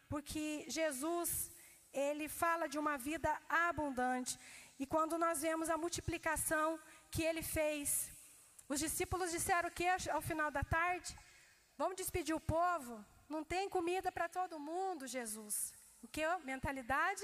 porque 0.09 0.65
Jesus, 0.67 1.49
ele 1.93 2.27
fala 2.27 2.67
de 2.67 2.77
uma 2.79 2.97
vida 2.97 3.29
abundante. 3.47 4.39
E 4.79 4.85
quando 4.85 5.17
nós 5.17 5.41
vemos 5.41 5.69
a 5.69 5.77
multiplicação 5.77 6.79
que 7.11 7.23
ele 7.23 7.43
fez, 7.43 8.11
os 8.67 8.79
discípulos 8.79 9.31
disseram 9.31 9.69
que 9.69 9.87
ao 9.87 10.21
final 10.21 10.49
da 10.49 10.63
tarde? 10.63 11.15
Vamos 11.77 11.95
despedir 11.95 12.35
o 12.35 12.39
povo? 12.39 13.03
Não 13.29 13.43
tem 13.43 13.69
comida 13.69 14.11
para 14.11 14.27
todo 14.27 14.59
mundo, 14.59 15.07
Jesus. 15.07 15.73
O 16.01 16.07
que? 16.07 16.25
Mentalidade 16.43 17.23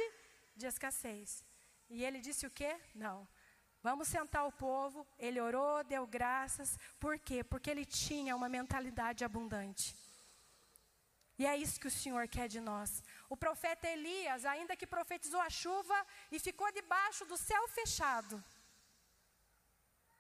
de 0.56 0.66
escassez. 0.66 1.44
E 1.90 2.04
ele 2.04 2.20
disse 2.20 2.46
o 2.46 2.52
quê? 2.52 2.80
Não. 2.94 3.28
Vamos 3.82 4.08
sentar 4.08 4.46
o 4.46 4.52
povo. 4.52 5.08
Ele 5.18 5.40
orou, 5.40 5.84
deu 5.84 6.06
graças. 6.06 6.78
Por 7.00 7.18
quê? 7.18 7.44
Porque 7.44 7.70
ele 7.70 7.86
tinha 7.86 8.36
uma 8.36 8.50
mentalidade 8.50 9.24
abundante. 9.24 9.96
E 11.38 11.46
é 11.46 11.56
isso 11.56 11.80
que 11.80 11.88
o 11.88 11.92
Senhor 11.92 12.28
quer 12.28 12.48
de 12.50 12.60
nós. 12.60 13.02
O 13.30 13.38
profeta 13.38 13.88
Elias, 13.88 14.44
ainda 14.44 14.76
que 14.76 14.88
profetizou 14.88 15.40
a 15.40 15.50
chuva 15.50 16.06
e 16.32 16.40
ficou 16.40 16.72
debaixo 16.72 17.26
do 17.26 17.38
céu 17.38 17.68
fechado. 17.68 18.44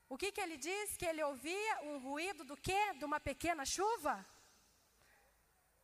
O 0.07 0.17
que, 0.17 0.31
que 0.31 0.41
ele 0.41 0.57
diz? 0.57 0.95
Que 0.97 1.05
ele 1.05 1.23
ouvia 1.23 1.81
um 1.83 1.99
ruído 1.99 2.43
do 2.43 2.55
quê? 2.57 2.93
De 2.97 3.05
uma 3.05 3.19
pequena 3.19 3.65
chuva? 3.65 4.25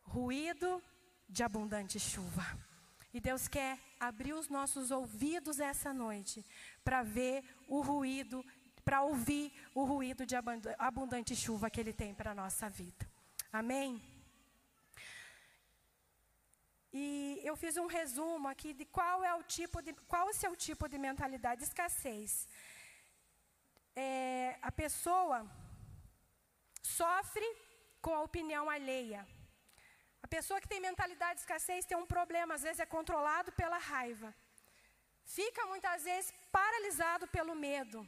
Ruído 0.02 0.82
de 1.28 1.42
abundante 1.42 1.98
chuva. 1.98 2.44
E 3.12 3.20
Deus 3.20 3.48
quer 3.48 3.78
abrir 3.98 4.34
os 4.34 4.48
nossos 4.48 4.90
ouvidos 4.90 5.58
essa 5.58 5.92
noite 5.92 6.44
para 6.84 7.02
ver 7.02 7.44
o 7.66 7.80
ruído, 7.80 8.44
para 8.84 9.02
ouvir 9.02 9.52
o 9.74 9.84
ruído 9.84 10.26
de 10.26 10.36
abundante 10.78 11.34
chuva 11.34 11.70
que 11.70 11.80
Ele 11.80 11.92
tem 11.92 12.14
para 12.14 12.32
a 12.32 12.34
nossa 12.34 12.68
vida. 12.68 13.08
Amém? 13.52 14.15
E 16.98 17.40
eu 17.48 17.54
fiz 17.62 17.74
um 17.82 17.88
resumo 17.98 18.46
aqui 18.52 18.70
de 18.80 18.84
qual 18.96 19.16
é 19.30 19.32
o 19.34 19.42
tipo 19.56 19.82
de, 19.86 19.92
qual 20.12 20.26
o 20.28 20.36
seu 20.42 20.52
tipo 20.66 20.84
de 20.92 20.98
mentalidade 21.06 21.60
de 21.60 21.66
escassez. 21.70 22.48
É, 23.94 24.56
a 24.62 24.72
pessoa 24.82 25.38
sofre 26.82 27.48
com 28.04 28.14
a 28.14 28.22
opinião 28.28 28.64
alheia. 28.76 29.22
A 30.26 30.28
pessoa 30.36 30.60
que 30.62 30.72
tem 30.72 30.80
mentalidade 30.80 31.34
de 31.34 31.40
escassez 31.40 31.84
tem 31.84 31.98
um 31.98 32.06
problema, 32.14 32.54
às 32.54 32.62
vezes 32.66 32.80
é 32.80 32.94
controlado 32.96 33.52
pela 33.60 33.78
raiva. 33.78 34.34
Fica 35.38 35.66
muitas 35.66 36.04
vezes 36.04 36.32
paralisado 36.50 37.26
pelo 37.36 37.54
medo 37.54 38.06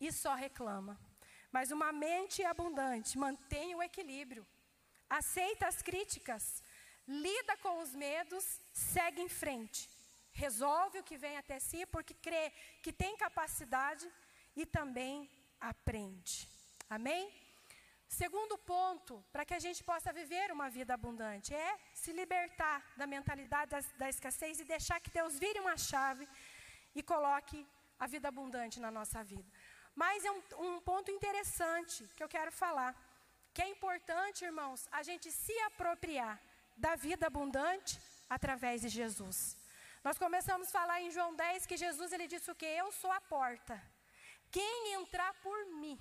e 0.00 0.10
só 0.10 0.34
reclama. 0.34 0.98
Mas 1.56 1.70
uma 1.70 1.92
mente 1.92 2.42
abundante 2.42 3.16
mantém 3.26 3.74
o 3.76 3.82
equilíbrio, 3.82 4.44
aceita 5.08 5.66
as 5.68 5.80
críticas, 5.90 6.61
lida 7.06 7.56
com 7.58 7.80
os 7.80 7.94
medos, 7.94 8.60
segue 8.72 9.20
em 9.20 9.28
frente, 9.28 9.88
resolve 10.32 10.98
o 10.98 11.04
que 11.04 11.16
vem 11.16 11.36
até 11.36 11.58
si 11.58 11.84
porque 11.86 12.14
crê 12.14 12.52
que 12.82 12.92
tem 12.92 13.16
capacidade 13.16 14.10
e 14.56 14.64
também 14.64 15.30
aprende. 15.60 16.48
Amém? 16.88 17.32
Segundo 18.08 18.58
ponto, 18.58 19.24
para 19.32 19.44
que 19.44 19.54
a 19.54 19.58
gente 19.58 19.82
possa 19.82 20.12
viver 20.12 20.52
uma 20.52 20.68
vida 20.68 20.92
abundante, 20.92 21.54
é 21.54 21.78
se 21.94 22.12
libertar 22.12 22.84
da 22.96 23.06
mentalidade 23.06 23.70
da, 23.70 23.80
da 23.96 24.08
escassez 24.10 24.60
e 24.60 24.64
deixar 24.64 25.00
que 25.00 25.10
Deus 25.10 25.38
vire 25.38 25.58
uma 25.60 25.78
chave 25.78 26.28
e 26.94 27.02
coloque 27.02 27.66
a 27.98 28.06
vida 28.06 28.28
abundante 28.28 28.78
na 28.80 28.90
nossa 28.90 29.24
vida. 29.24 29.50
Mas 29.94 30.24
é 30.26 30.30
um, 30.30 30.42
um 30.58 30.80
ponto 30.80 31.10
interessante 31.10 32.06
que 32.14 32.22
eu 32.22 32.28
quero 32.28 32.52
falar, 32.52 32.94
que 33.54 33.62
é 33.62 33.68
importante, 33.68 34.44
irmãos, 34.44 34.86
a 34.92 35.02
gente 35.02 35.30
se 35.30 35.58
apropriar 35.60 36.38
da 36.84 36.94
vida 37.06 37.26
abundante 37.26 37.92
através 38.36 38.76
de 38.84 38.90
Jesus. 38.98 39.36
Nós 40.06 40.18
começamos 40.24 40.68
a 40.68 40.76
falar 40.78 40.98
em 41.00 41.10
João 41.16 41.32
10 41.34 41.66
que 41.70 41.82
Jesus 41.84 42.10
ele 42.12 42.26
disse 42.32 42.50
o 42.50 42.58
que? 42.60 42.70
Eu 42.82 42.88
sou 43.00 43.12
a 43.18 43.20
porta. 43.36 43.76
Quem 44.50 44.94
entrar 45.00 45.32
por 45.46 45.58
mim 45.82 45.98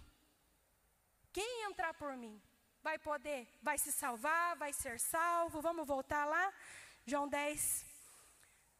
quem 1.33 1.63
entrar 1.63 1.93
por 1.93 2.17
mim 2.17 2.41
vai 2.83 2.97
poder, 2.99 3.47
vai 3.61 3.77
se 3.77 3.91
salvar, 3.91 4.57
vai 4.57 4.73
ser 4.73 4.99
salvo. 4.99 5.61
Vamos 5.61 5.87
voltar 5.87 6.25
lá? 6.25 6.53
João 7.05 7.27
10, 7.27 7.85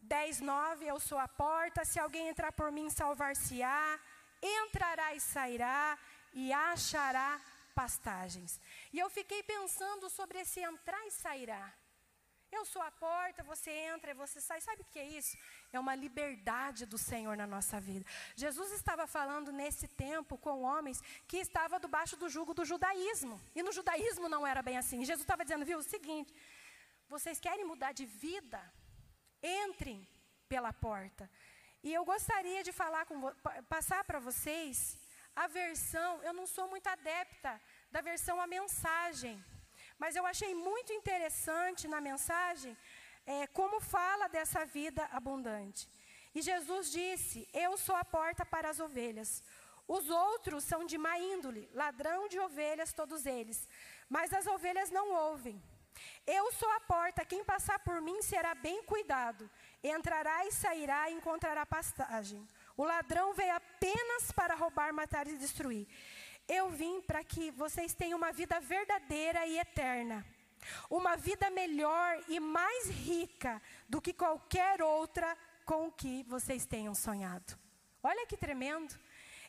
10, 0.01 0.41
9. 0.41 0.85
Eu 0.85 0.99
sou 0.99 1.17
a 1.17 1.29
porta. 1.29 1.85
Se 1.85 1.97
alguém 1.99 2.27
entrar 2.27 2.51
por 2.51 2.69
mim, 2.71 2.89
salvar-se-á. 2.89 3.99
Entrará 4.41 5.15
e 5.15 5.21
sairá 5.21 5.97
e 6.33 6.51
achará 6.51 7.39
pastagens. 7.73 8.59
E 8.91 8.99
eu 8.99 9.09
fiquei 9.09 9.41
pensando 9.43 10.09
sobre 10.09 10.39
esse 10.39 10.59
entrar 10.59 11.05
e 11.07 11.11
sairá. 11.11 11.71
Eu 12.51 12.65
sou 12.65 12.81
a 12.81 12.91
porta, 12.91 13.43
você 13.43 13.71
entra 13.71 14.13
você 14.13 14.41
sai. 14.41 14.59
Sabe 14.61 14.81
o 14.81 14.85
que 14.85 14.99
é 14.99 15.07
isso? 15.19 15.37
É 15.71 15.79
uma 15.79 15.95
liberdade 15.95 16.85
do 16.85 16.97
Senhor 16.97 17.35
na 17.37 17.47
nossa 17.47 17.79
vida. 17.79 18.05
Jesus 18.35 18.71
estava 18.71 19.07
falando 19.07 19.51
nesse 19.51 19.87
tempo 19.87 20.37
com 20.37 20.63
homens 20.63 21.01
que 21.27 21.37
estavam 21.37 21.79
debaixo 21.79 22.17
do 22.17 22.29
jugo 22.29 22.53
do 22.53 22.65
judaísmo. 22.65 23.39
E 23.55 23.63
no 23.63 23.71
judaísmo 23.71 24.27
não 24.27 24.45
era 24.45 24.61
bem 24.61 24.77
assim. 24.77 25.05
Jesus 25.05 25.21
estava 25.21 25.45
dizendo, 25.45 25.65
viu, 25.65 25.79
o 25.79 25.83
seguinte: 25.83 26.33
vocês 27.07 27.39
querem 27.39 27.65
mudar 27.65 27.93
de 27.93 28.05
vida? 28.05 28.61
Entrem 29.41 30.07
pela 30.47 30.73
porta. 30.73 31.29
E 31.83 31.93
eu 31.93 32.03
gostaria 32.05 32.61
de 32.63 32.71
falar 32.71 33.05
com, 33.05 33.15
passar 33.69 34.03
para 34.03 34.19
vocês 34.19 34.99
a 35.35 35.47
versão, 35.47 36.21
eu 36.23 36.33
não 36.33 36.45
sou 36.45 36.67
muito 36.67 36.87
adepta 36.87 37.59
da 37.89 38.01
versão 38.01 38.39
a 38.39 38.45
mensagem. 38.45 39.43
Mas 40.01 40.15
eu 40.15 40.25
achei 40.25 40.53
muito 40.55 40.91
interessante 40.91 41.87
na 41.87 42.01
mensagem 42.01 42.75
é, 43.33 43.45
como 43.59 43.79
fala 43.79 44.27
dessa 44.35 44.65
vida 44.65 45.03
abundante. 45.11 45.87
E 46.33 46.41
Jesus 46.41 46.91
disse: 46.91 47.47
Eu 47.53 47.77
sou 47.77 47.95
a 47.95 48.03
porta 48.03 48.43
para 48.43 48.67
as 48.71 48.79
ovelhas. 48.79 49.43
Os 49.87 50.09
outros 50.09 50.63
são 50.63 50.81
de 50.85 50.97
má 50.97 51.19
índole, 51.19 51.69
ladrão 51.81 52.27
de 52.27 52.39
ovelhas, 52.39 52.93
todos 52.93 53.27
eles. 53.27 53.67
Mas 54.09 54.33
as 54.33 54.47
ovelhas 54.47 54.89
não 54.89 55.07
ouvem. 55.13 55.61
Eu 56.25 56.51
sou 56.53 56.69
a 56.71 56.79
porta, 56.79 57.23
quem 57.23 57.43
passar 57.43 57.77
por 57.79 58.01
mim 58.01 58.23
será 58.23 58.55
bem 58.55 58.81
cuidado. 58.83 59.47
Entrará 59.83 60.45
e 60.47 60.51
sairá 60.51 61.09
e 61.09 61.13
encontrará 61.13 61.63
pastagem. 61.63 62.47
O 62.75 62.83
ladrão 62.83 63.33
veio 63.33 63.55
apenas 63.55 64.31
para 64.31 64.55
roubar, 64.55 64.91
matar 64.93 65.27
e 65.27 65.37
destruir. 65.37 65.87
Eu 66.47 66.69
vim 66.69 67.01
para 67.01 67.23
que 67.23 67.51
vocês 67.51 67.93
tenham 67.93 68.17
uma 68.17 68.31
vida 68.31 68.59
verdadeira 68.59 69.45
e 69.45 69.59
eterna. 69.59 70.25
Uma 70.89 71.15
vida 71.15 71.49
melhor 71.49 72.23
e 72.27 72.39
mais 72.39 72.89
rica 72.89 73.61
do 73.89 74.01
que 74.01 74.13
qualquer 74.13 74.81
outra 74.81 75.37
com 75.65 75.91
que 75.91 76.23
vocês 76.23 76.65
tenham 76.65 76.93
sonhado. 76.93 77.57
Olha 78.03 78.25
que 78.25 78.37
tremendo. 78.37 78.93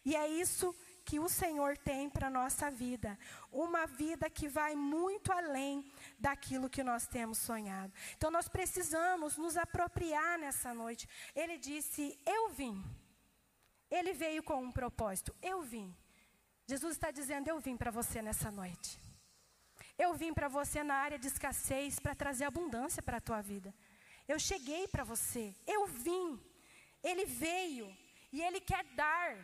E 0.04 0.16
é 0.16 0.26
isso 0.26 0.74
que 1.04 1.18
o 1.18 1.28
Senhor 1.28 1.76
tem 1.76 2.08
para 2.08 2.28
a 2.28 2.30
nossa 2.30 2.70
vida. 2.70 3.18
Uma 3.50 3.86
vida 3.86 4.30
que 4.30 4.48
vai 4.48 4.74
muito 4.74 5.32
além 5.32 5.92
daquilo 6.18 6.70
que 6.70 6.82
nós 6.82 7.06
temos 7.06 7.38
sonhado. 7.38 7.92
Então 8.16 8.30
nós 8.30 8.48
precisamos 8.48 9.36
nos 9.36 9.56
apropriar 9.56 10.38
nessa 10.38 10.72
noite. 10.72 11.08
Ele 11.34 11.58
disse: 11.58 12.18
Eu 12.26 12.50
vim. 12.50 12.82
Ele 13.90 14.12
veio 14.12 14.42
com 14.42 14.62
um 14.62 14.72
propósito. 14.72 15.34
Eu 15.42 15.62
vim. 15.62 15.94
Jesus 16.66 16.94
está 16.94 17.10
dizendo: 17.10 17.48
Eu 17.48 17.58
vim 17.60 17.76
para 17.76 17.90
você 17.90 18.22
nessa 18.22 18.50
noite. 18.50 18.98
Eu 19.98 20.14
vim 20.14 20.32
para 20.32 20.48
você 20.48 20.82
na 20.82 20.94
área 20.94 21.18
de 21.18 21.26
escassez 21.26 21.98
para 22.00 22.14
trazer 22.14 22.44
abundância 22.44 23.02
para 23.02 23.18
a 23.18 23.20
tua 23.20 23.40
vida. 23.40 23.74
Eu 24.26 24.38
cheguei 24.38 24.88
para 24.88 25.04
você. 25.04 25.54
Eu 25.66 25.86
vim. 25.86 26.40
Ele 27.02 27.24
veio 27.24 27.94
e 28.32 28.40
ele 28.40 28.60
quer 28.60 28.84
dar. 28.94 29.36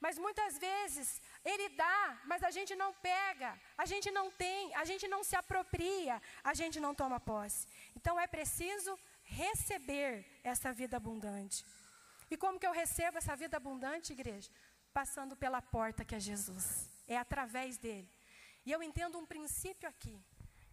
Mas 0.00 0.18
muitas 0.18 0.58
vezes 0.58 1.20
ele 1.44 1.68
dá, 1.70 2.20
mas 2.24 2.42
a 2.42 2.50
gente 2.50 2.74
não 2.74 2.92
pega, 2.94 3.58
a 3.76 3.84
gente 3.84 4.10
não 4.10 4.30
tem, 4.30 4.74
a 4.74 4.84
gente 4.84 5.06
não 5.06 5.22
se 5.22 5.36
apropria, 5.36 6.20
a 6.42 6.54
gente 6.54 6.80
não 6.80 6.94
toma 6.94 7.20
posse. 7.20 7.66
Então 7.94 8.18
é 8.18 8.26
preciso 8.26 8.98
receber 9.22 10.24
essa 10.42 10.72
vida 10.72 10.96
abundante. 10.96 11.64
E 12.30 12.36
como 12.36 12.58
que 12.58 12.66
eu 12.66 12.72
recebo 12.72 13.18
essa 13.18 13.36
vida 13.36 13.56
abundante, 13.56 14.12
igreja? 14.12 14.50
Passando 14.94 15.36
pela 15.36 15.60
porta 15.60 16.04
que 16.04 16.14
é 16.14 16.20
Jesus. 16.20 16.88
É 17.06 17.18
através 17.18 17.76
dele. 17.76 18.10
E 18.64 18.72
eu 18.72 18.82
entendo 18.82 19.18
um 19.18 19.26
princípio 19.26 19.86
aqui, 19.86 20.18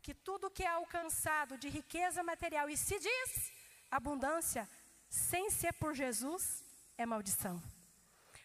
que 0.02 0.14
tudo 0.14 0.50
que 0.50 0.64
é 0.64 0.68
alcançado 0.68 1.58
de 1.58 1.68
riqueza 1.68 2.24
material 2.24 2.70
e 2.70 2.78
se 2.78 2.98
diz 3.00 3.52
abundância, 3.90 4.70
sem 5.10 5.50
ser 5.50 5.74
por 5.74 5.94
Jesus, 5.94 6.64
é 6.98 7.06
maldição. 7.06 7.62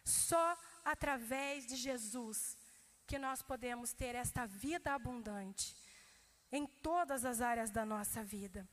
Só 0.04 0.58
através 0.84 1.66
de 1.66 1.76
Jesus 1.76 2.58
que 3.06 3.18
nós 3.18 3.40
podemos 3.42 3.92
ter 3.92 4.14
esta 4.16 4.46
vida 4.46 4.92
abundante 4.92 5.76
em 6.50 6.66
todas 6.66 7.24
as 7.24 7.40
áreas 7.40 7.70
da 7.70 7.84
nossa 7.84 8.24
vida. 8.24 8.68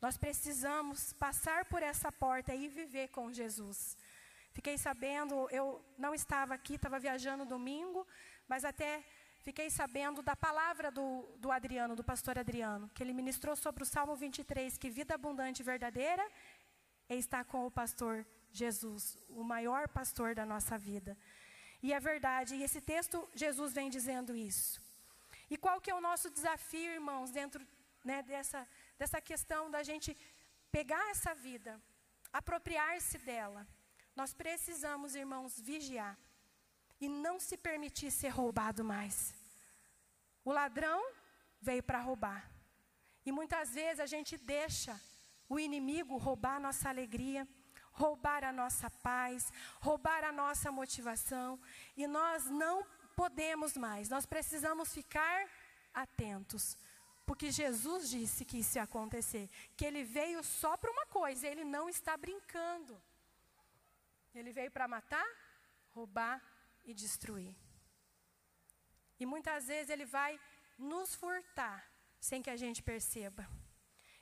Nós 0.00 0.16
precisamos 0.16 1.12
passar 1.12 1.64
por 1.66 1.82
essa 1.82 2.10
porta 2.10 2.54
e 2.54 2.68
viver 2.68 3.08
com 3.08 3.32
Jesus. 3.32 3.96
Fiquei 4.52 4.76
sabendo, 4.76 5.48
eu 5.50 5.82
não 5.96 6.14
estava 6.14 6.52
aqui, 6.54 6.74
estava 6.74 6.98
viajando 6.98 7.46
domingo, 7.46 8.06
mas 8.46 8.64
até 8.64 9.02
fiquei 9.42 9.70
sabendo 9.70 10.22
da 10.22 10.36
palavra 10.36 10.90
do, 10.90 11.26
do 11.38 11.50
Adriano, 11.50 11.96
do 11.96 12.04
pastor 12.04 12.38
Adriano, 12.38 12.90
que 12.94 13.02
ele 13.02 13.14
ministrou 13.14 13.56
sobre 13.56 13.82
o 13.82 13.86
Salmo 13.86 14.14
23, 14.14 14.76
que 14.76 14.90
vida 14.90 15.14
abundante 15.14 15.60
e 15.60 15.64
verdadeira 15.64 16.24
é 17.08 17.16
estar 17.16 17.44
com 17.44 17.66
o 17.66 17.70
pastor 17.70 18.26
Jesus, 18.52 19.16
o 19.30 19.42
maior 19.42 19.88
pastor 19.88 20.34
da 20.34 20.44
nossa 20.44 20.76
vida. 20.76 21.16
E 21.82 21.92
é 21.92 21.98
verdade, 21.98 22.54
e 22.54 22.62
esse 22.62 22.80
texto, 22.80 23.26
Jesus 23.34 23.72
vem 23.72 23.88
dizendo 23.88 24.36
isso. 24.36 24.80
E 25.50 25.56
qual 25.56 25.80
que 25.80 25.90
é 25.90 25.94
o 25.94 26.00
nosso 26.00 26.30
desafio, 26.30 26.92
irmãos, 26.92 27.30
dentro 27.30 27.66
né, 28.04 28.22
dessa, 28.22 28.68
dessa 28.98 29.20
questão 29.20 29.70
da 29.70 29.82
gente 29.82 30.16
pegar 30.70 31.10
essa 31.10 31.34
vida, 31.34 31.80
apropriar-se 32.32 33.18
dela? 33.18 33.66
Nós 34.14 34.34
precisamos, 34.34 35.14
irmãos, 35.14 35.58
vigiar 35.58 36.18
e 37.00 37.08
não 37.08 37.40
se 37.40 37.56
permitir 37.56 38.10
ser 38.10 38.28
roubado 38.28 38.84
mais. 38.84 39.34
O 40.44 40.52
ladrão 40.52 41.02
veio 41.60 41.82
para 41.82 42.00
roubar. 42.00 42.50
E 43.24 43.32
muitas 43.32 43.70
vezes 43.70 44.00
a 44.00 44.06
gente 44.06 44.36
deixa 44.36 45.00
o 45.48 45.58
inimigo 45.58 46.16
roubar 46.16 46.56
a 46.56 46.60
nossa 46.60 46.88
alegria, 46.88 47.46
roubar 47.92 48.42
a 48.44 48.52
nossa 48.52 48.90
paz, 48.90 49.52
roubar 49.80 50.24
a 50.24 50.32
nossa 50.32 50.72
motivação, 50.72 51.60
e 51.96 52.06
nós 52.06 52.46
não 52.46 52.84
podemos 53.14 53.76
mais, 53.76 54.08
nós 54.08 54.26
precisamos 54.26 54.92
ficar 54.92 55.48
atentos. 55.92 56.76
Porque 57.24 57.50
Jesus 57.50 58.10
disse 58.10 58.44
que 58.44 58.58
isso 58.58 58.78
ia 58.78 58.82
acontecer, 58.82 59.48
que 59.76 59.84
ele 59.84 60.02
veio 60.02 60.42
só 60.42 60.76
para 60.76 60.90
uma 60.90 61.06
coisa, 61.06 61.46
ele 61.46 61.64
não 61.64 61.88
está 61.88 62.16
brincando. 62.16 63.00
Ele 64.34 64.52
veio 64.52 64.70
para 64.70 64.88
matar, 64.88 65.26
roubar 65.90 66.42
e 66.84 66.94
destruir. 66.94 67.54
E 69.20 69.26
muitas 69.26 69.66
vezes 69.66 69.90
ele 69.90 70.04
vai 70.04 70.40
nos 70.78 71.14
furtar 71.14 71.78
sem 72.20 72.42
que 72.42 72.50
a 72.50 72.56
gente 72.56 72.82
perceba. 72.82 73.46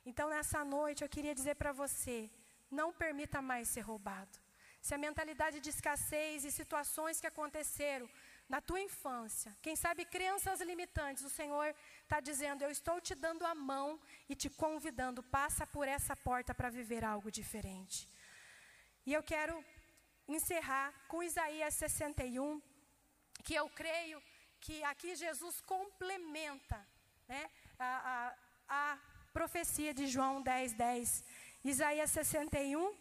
Então, 0.05 0.29
nessa 0.29 0.63
noite, 0.65 1.03
eu 1.03 1.09
queria 1.09 1.33
dizer 1.33 1.55
para 1.55 1.71
você: 1.71 2.29
não 2.69 2.91
permita 2.93 3.41
mais 3.41 3.67
ser 3.69 3.81
roubado. 3.81 4.37
Se 4.81 4.95
a 4.95 4.97
mentalidade 4.97 5.59
de 5.59 5.69
escassez 5.69 6.43
e 6.43 6.51
situações 6.51 7.19
que 7.21 7.27
aconteceram 7.27 8.09
na 8.49 8.59
tua 8.59 8.81
infância, 8.81 9.55
quem 9.61 9.75
sabe 9.75 10.03
crenças 10.05 10.59
limitantes, 10.61 11.23
o 11.23 11.29
Senhor 11.29 11.75
está 12.03 12.19
dizendo: 12.19 12.63
Eu 12.63 12.71
estou 12.71 12.99
te 12.99 13.13
dando 13.13 13.45
a 13.45 13.53
mão 13.53 13.99
e 14.27 14.35
te 14.35 14.49
convidando, 14.49 15.21
passa 15.21 15.67
por 15.67 15.87
essa 15.87 16.15
porta 16.15 16.53
para 16.53 16.69
viver 16.69 17.03
algo 17.03 17.29
diferente. 17.29 18.07
E 19.05 19.13
eu 19.13 19.23
quero 19.23 19.63
encerrar 20.35 20.93
com 21.07 21.23
Isaías 21.23 21.73
61, 21.75 22.61
que 23.43 23.55
eu 23.55 23.69
creio 23.69 24.21
que 24.59 24.83
aqui 24.83 25.15
Jesus 25.15 25.61
complementa 25.61 26.85
né, 27.27 27.49
a, 27.79 28.35
a, 28.67 28.93
a 28.93 28.99
profecia 29.33 29.93
de 29.93 30.07
João 30.07 30.41
10, 30.41 30.73
10. 30.73 31.23
Isaías 31.63 32.11
61, 32.11 32.95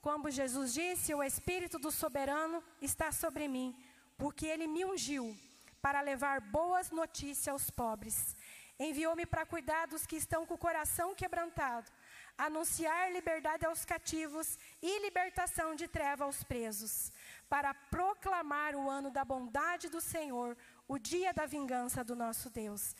como 0.00 0.30
Jesus 0.30 0.74
disse: 0.74 1.14
O 1.14 1.22
Espírito 1.22 1.78
do 1.78 1.90
Soberano 1.90 2.62
está 2.80 3.12
sobre 3.12 3.48
mim, 3.48 3.74
porque 4.16 4.46
ele 4.46 4.66
me 4.66 4.84
ungiu 4.84 5.36
para 5.80 6.00
levar 6.00 6.40
boas 6.40 6.90
notícias 6.90 7.48
aos 7.48 7.70
pobres. 7.70 8.36
Enviou-me 8.78 9.24
para 9.24 9.46
cuidar 9.46 9.86
dos 9.86 10.06
que 10.06 10.16
estão 10.16 10.44
com 10.44 10.54
o 10.54 10.58
coração 10.58 11.14
quebrantado, 11.14 11.90
anunciar 12.36 13.12
liberdade 13.12 13.64
aos 13.64 13.84
cativos 13.84 14.58
e 14.82 15.00
libertação 15.00 15.74
de 15.74 15.86
treva 15.86 16.24
aos 16.24 16.42
presos, 16.42 17.12
para 17.48 17.72
proclamar 17.72 18.74
o 18.74 18.90
ano 18.90 19.10
da 19.10 19.24
bondade 19.24 19.88
do 19.88 20.00
Senhor, 20.00 20.56
o 20.88 20.98
dia 20.98 21.32
da 21.32 21.46
vingança 21.46 22.02
do 22.02 22.16
nosso 22.16 22.50
Deus, 22.50 22.94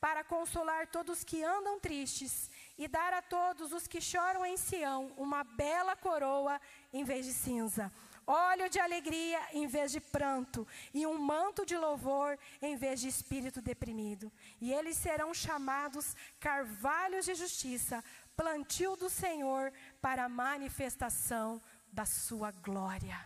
para 0.00 0.22
consolar 0.22 0.86
todos 0.86 1.24
que 1.24 1.42
andam 1.42 1.80
tristes 1.80 2.50
e 2.76 2.86
dar 2.86 3.12
a 3.12 3.20
todos 3.20 3.72
os 3.72 3.86
que 3.86 4.00
choram 4.00 4.46
em 4.46 4.56
Sião 4.56 5.12
uma 5.16 5.42
bela 5.42 5.96
coroa 5.96 6.60
em 6.92 7.02
vez 7.04 7.26
de 7.26 7.32
cinza, 7.32 7.92
óleo 8.24 8.68
de 8.68 8.78
alegria 8.78 9.40
em 9.52 9.66
vez 9.66 9.90
de 9.90 10.00
pranto, 10.00 10.66
e 10.94 11.06
um 11.06 11.18
manto 11.18 11.66
de 11.66 11.76
louvor 11.76 12.38
em 12.62 12.76
vez 12.76 13.00
de 13.00 13.08
espírito 13.08 13.60
deprimido. 13.60 14.30
E 14.60 14.72
eles 14.72 14.96
serão 14.96 15.32
chamados 15.34 16.14
carvalhos 16.38 17.24
de 17.24 17.34
justiça, 17.34 18.04
plantio 18.40 18.94
do 19.02 19.10
Senhor 19.10 19.72
para 20.00 20.24
a 20.24 20.28
manifestação 20.28 21.60
da 21.98 22.06
sua 22.06 22.50
glória. 22.52 23.18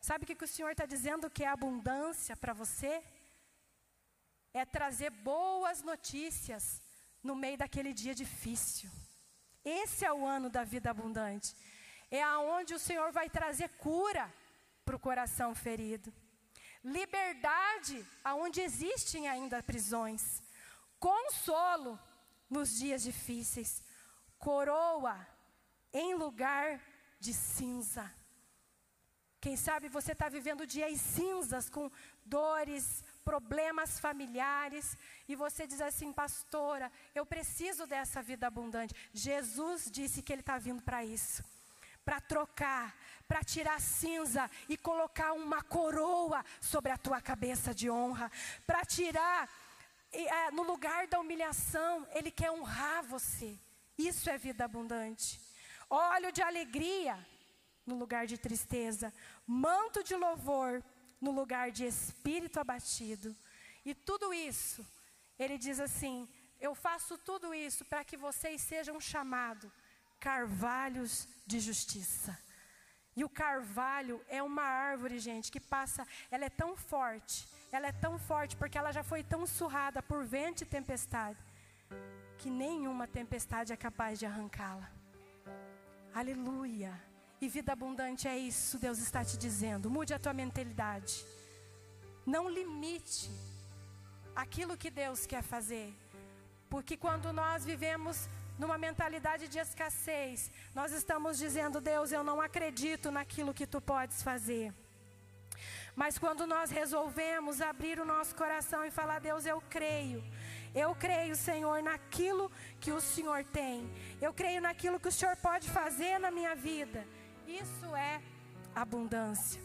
Sabe 0.00 0.22
o 0.22 0.26
que, 0.28 0.36
que 0.36 0.44
o 0.44 0.54
Senhor 0.54 0.70
está 0.70 0.86
dizendo 0.86 1.28
que 1.28 1.42
é 1.42 1.48
abundância 1.48 2.36
para 2.36 2.52
você? 2.52 3.02
É 4.54 4.64
trazer 4.64 5.10
boas 5.10 5.82
notícias 5.82 6.80
no 7.20 7.34
meio 7.34 7.58
daquele 7.58 7.92
dia 7.92 8.14
difícil. 8.14 8.88
Esse 9.64 10.04
é 10.04 10.12
o 10.12 10.24
ano 10.24 10.48
da 10.48 10.62
vida 10.62 10.88
abundante. 10.88 11.56
É 12.08 12.22
aonde 12.22 12.74
o 12.74 12.78
Senhor 12.78 13.10
vai 13.10 13.28
trazer 13.28 13.68
cura 13.70 14.32
para 14.84 14.96
o 14.96 15.00
coração 15.00 15.52
ferido. 15.52 16.14
Liberdade 16.84 18.06
aonde 18.22 18.60
existem 18.60 19.28
ainda 19.28 19.62
prisões. 19.64 20.40
Consolo 21.00 21.98
nos 22.48 22.78
dias 22.78 23.02
difíceis. 23.02 23.82
Coroa 24.38 25.26
em 25.92 26.14
lugar 26.14 26.80
de 27.18 27.32
cinza. 27.34 28.12
Quem 29.40 29.56
sabe 29.56 29.88
você 29.88 30.12
está 30.12 30.28
vivendo 30.28 30.66
dias 30.66 31.00
cinzas 31.00 31.70
com 31.70 31.90
dores, 32.24 33.04
problemas 33.24 34.00
familiares, 34.00 34.96
e 35.28 35.36
você 35.36 35.66
diz 35.66 35.80
assim, 35.80 36.12
pastora, 36.12 36.90
eu 37.14 37.24
preciso 37.24 37.86
dessa 37.86 38.20
vida 38.20 38.46
abundante. 38.46 38.94
Jesus 39.12 39.90
disse 39.90 40.22
que 40.22 40.32
Ele 40.32 40.40
está 40.40 40.58
vindo 40.58 40.82
para 40.82 41.04
isso 41.04 41.44
para 42.08 42.22
trocar, 42.22 42.96
para 43.28 43.44
tirar 43.44 43.78
cinza 43.78 44.50
e 44.66 44.78
colocar 44.78 45.34
uma 45.34 45.62
coroa 45.62 46.42
sobre 46.58 46.90
a 46.90 46.96
tua 46.96 47.20
cabeça 47.20 47.74
de 47.74 47.90
honra, 47.90 48.32
para 48.66 48.82
tirar, 48.86 49.46
é, 50.10 50.50
no 50.50 50.62
lugar 50.62 51.06
da 51.06 51.20
humilhação, 51.20 52.08
Ele 52.14 52.30
quer 52.30 52.50
honrar 52.50 53.04
você. 53.04 53.58
Isso 53.98 54.30
é 54.30 54.38
vida 54.38 54.64
abundante. 54.64 55.40
Óleo 55.90 56.30
de 56.30 56.40
alegria 56.40 57.18
no 57.84 57.96
lugar 57.96 58.26
de 58.26 58.38
tristeza, 58.38 59.12
manto 59.46 60.04
de 60.04 60.14
louvor 60.14 60.82
no 61.20 61.32
lugar 61.32 61.70
de 61.70 61.84
espírito 61.84 62.60
abatido. 62.60 63.34
E 63.84 63.94
tudo 63.94 64.32
isso, 64.32 64.86
ele 65.38 65.58
diz 65.58 65.80
assim: 65.80 66.28
Eu 66.60 66.74
faço 66.74 67.18
tudo 67.18 67.52
isso 67.52 67.84
para 67.84 68.04
que 68.04 68.16
vocês 68.16 68.60
sejam 68.60 69.00
chamados 69.00 69.70
carvalhos 70.20 71.28
de 71.46 71.58
justiça. 71.58 72.38
E 73.16 73.24
o 73.24 73.28
carvalho 73.28 74.24
é 74.28 74.40
uma 74.42 74.62
árvore, 74.62 75.18
gente, 75.18 75.50
que 75.50 75.58
passa, 75.58 76.06
ela 76.30 76.44
é 76.44 76.48
tão 76.48 76.76
forte, 76.76 77.48
ela 77.72 77.88
é 77.88 77.92
tão 77.92 78.16
forte 78.16 78.56
porque 78.56 78.78
ela 78.78 78.92
já 78.92 79.02
foi 79.02 79.24
tão 79.24 79.44
surrada 79.44 80.00
por 80.00 80.24
vento 80.24 80.62
e 80.62 80.66
tempestade, 80.66 81.38
que 82.38 82.48
nenhuma 82.48 83.06
tempestade 83.06 83.72
é 83.72 83.76
capaz 83.76 84.18
de 84.18 84.24
arrancá-la. 84.24 84.88
Aleluia. 86.14 86.92
E 87.40 87.48
vida 87.48 87.72
abundante 87.72 88.26
é 88.26 88.36
isso, 88.36 88.78
Deus 88.78 88.98
está 88.98 89.24
te 89.24 89.36
dizendo. 89.36 89.90
Mude 89.90 90.14
a 90.14 90.18
tua 90.18 90.32
mentalidade. 90.32 91.24
Não 92.24 92.48
limite 92.48 93.30
aquilo 94.34 94.76
que 94.76 94.90
Deus 94.90 95.26
quer 95.26 95.42
fazer. 95.42 95.92
Porque 96.70 96.96
quando 96.96 97.32
nós 97.32 97.64
vivemos 97.64 98.28
numa 98.58 98.76
mentalidade 98.76 99.48
de 99.48 99.58
escassez, 99.58 100.50
nós 100.74 100.92
estamos 100.92 101.38
dizendo, 101.38 101.80
Deus, 101.80 102.12
eu 102.12 102.24
não 102.24 102.40
acredito 102.40 103.10
naquilo 103.10 103.54
que 103.54 103.66
tu 103.66 103.80
podes 103.80 104.22
fazer. 104.22 104.72
Mas 105.94 106.18
quando 106.18 106.46
nós 106.46 106.70
resolvemos 106.70 107.60
abrir 107.60 107.98
o 108.00 108.04
nosso 108.04 108.34
coração 108.34 108.84
e 108.84 108.90
falar, 108.90 109.20
Deus, 109.20 109.44
eu 109.46 109.60
creio, 109.68 110.22
Eu 110.74 110.94
creio, 110.94 111.34
Senhor, 111.34 111.82
naquilo 111.82 112.50
que 112.80 112.92
o 112.92 113.00
Senhor 113.00 113.44
tem. 113.44 113.90
Eu 114.20 114.32
creio 114.32 114.60
naquilo 114.60 115.00
que 115.00 115.08
o 115.08 115.12
Senhor 115.12 115.36
pode 115.36 115.68
fazer 115.70 116.18
na 116.18 116.30
minha 116.30 116.54
vida. 116.54 117.06
Isso 117.46 117.94
é 117.96 118.20
abundância. 118.74 119.60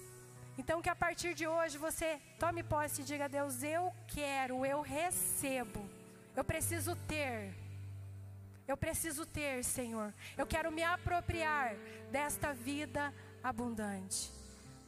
Então, 0.57 0.81
que 0.81 0.89
a 0.89 0.95
partir 0.95 1.33
de 1.33 1.47
hoje 1.47 1.77
você 1.77 2.19
tome 2.39 2.63
posse 2.63 3.01
e 3.01 3.05
diga 3.05 3.27
Deus: 3.27 3.63
Eu 3.63 3.93
quero, 4.07 4.65
eu 4.65 4.81
recebo. 4.81 5.89
Eu 6.35 6.43
preciso 6.43 6.95
ter. 7.07 7.53
Eu 8.67 8.77
preciso 8.77 9.25
ter, 9.25 9.63
Senhor. 9.63 10.13
Eu 10.37 10.47
quero 10.47 10.71
me 10.71 10.83
apropriar 10.83 11.75
desta 12.11 12.53
vida 12.53 13.13
abundante. 13.43 14.31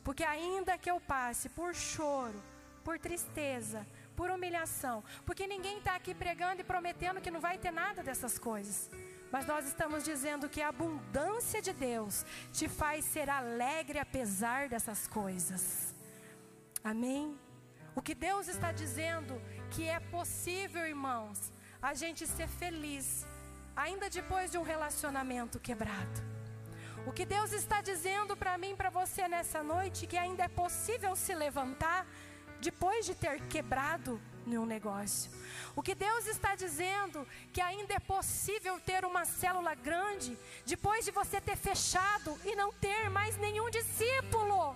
Porque 0.03 0.24
ainda 0.24 0.78
que 0.78 0.89
eu 0.89 0.99
passe 0.99 1.49
por 1.49 1.76
choro, 1.76 2.41
por 2.84 2.99
tristeza, 2.99 3.86
por 4.16 4.32
humilhação, 4.32 5.03
porque 5.26 5.45
ninguém 5.45 5.78
está 5.80 5.95
aqui 5.95 6.13
pregando 6.13 6.61
e 6.61 6.63
prometendo 6.63 7.22
que 7.22 7.32
não 7.32 7.39
vai 7.39 7.57
ter 7.57 7.72
nada 7.72 8.01
dessas 8.01 8.38
coisas. 8.38 8.89
Mas 9.32 9.45
nós 9.45 9.66
estamos 9.68 10.03
dizendo 10.03 10.47
que 10.47 10.61
a 10.61 10.70
abundância 10.70 11.61
de 11.61 11.74
Deus 11.74 12.26
te 12.51 12.68
faz 12.68 13.03
ser 13.05 13.30
alegre 13.30 13.99
apesar 13.99 14.70
dessas 14.70 15.07
coisas. 15.07 15.93
Amém? 16.84 17.38
O 17.95 18.01
que 18.01 18.13
Deus 18.13 18.47
está 18.47 18.72
dizendo 18.72 19.41
que 19.72 19.88
é 19.88 19.99
possível, 19.99 20.86
irmãos, 20.86 21.51
a 21.82 21.93
gente 21.93 22.28
ser 22.28 22.47
feliz, 22.47 23.26
ainda 23.76 24.09
depois 24.09 24.51
de 24.51 24.57
um 24.57 24.63
relacionamento 24.63 25.59
quebrado. 25.59 26.36
O 27.05 27.11
que 27.11 27.26
Deus 27.26 27.51
está 27.51 27.82
dizendo 27.82 28.36
para 28.36 28.57
mim, 28.57 28.76
para 28.76 28.89
você 28.89 29.28
nessa 29.28 29.61
noite, 29.61 30.07
que 30.07 30.18
ainda 30.18 30.43
é 30.43 30.47
possível 30.47 31.16
se 31.16 31.34
levantar 31.36 32.07
depois 32.61 33.05
de 33.05 33.15
ter 33.15 33.41
quebrado 33.47 34.21
nenhum 34.45 34.65
negócio. 34.65 35.31
O 35.75 35.81
que 35.81 35.95
Deus 35.95 36.27
está 36.27 36.55
dizendo 36.55 37.27
que 37.51 37.61
ainda 37.61 37.93
é 37.93 37.99
possível 37.99 38.79
ter 38.79 39.03
uma 39.03 39.25
célula 39.25 39.73
grande 39.75 40.37
depois 40.65 41.03
de 41.03 41.11
você 41.11 41.41
ter 41.41 41.57
fechado 41.57 42.37
e 42.45 42.55
não 42.55 42.71
ter 42.73 43.09
mais 43.09 43.37
nenhum 43.37 43.69
discípulo. 43.69 44.75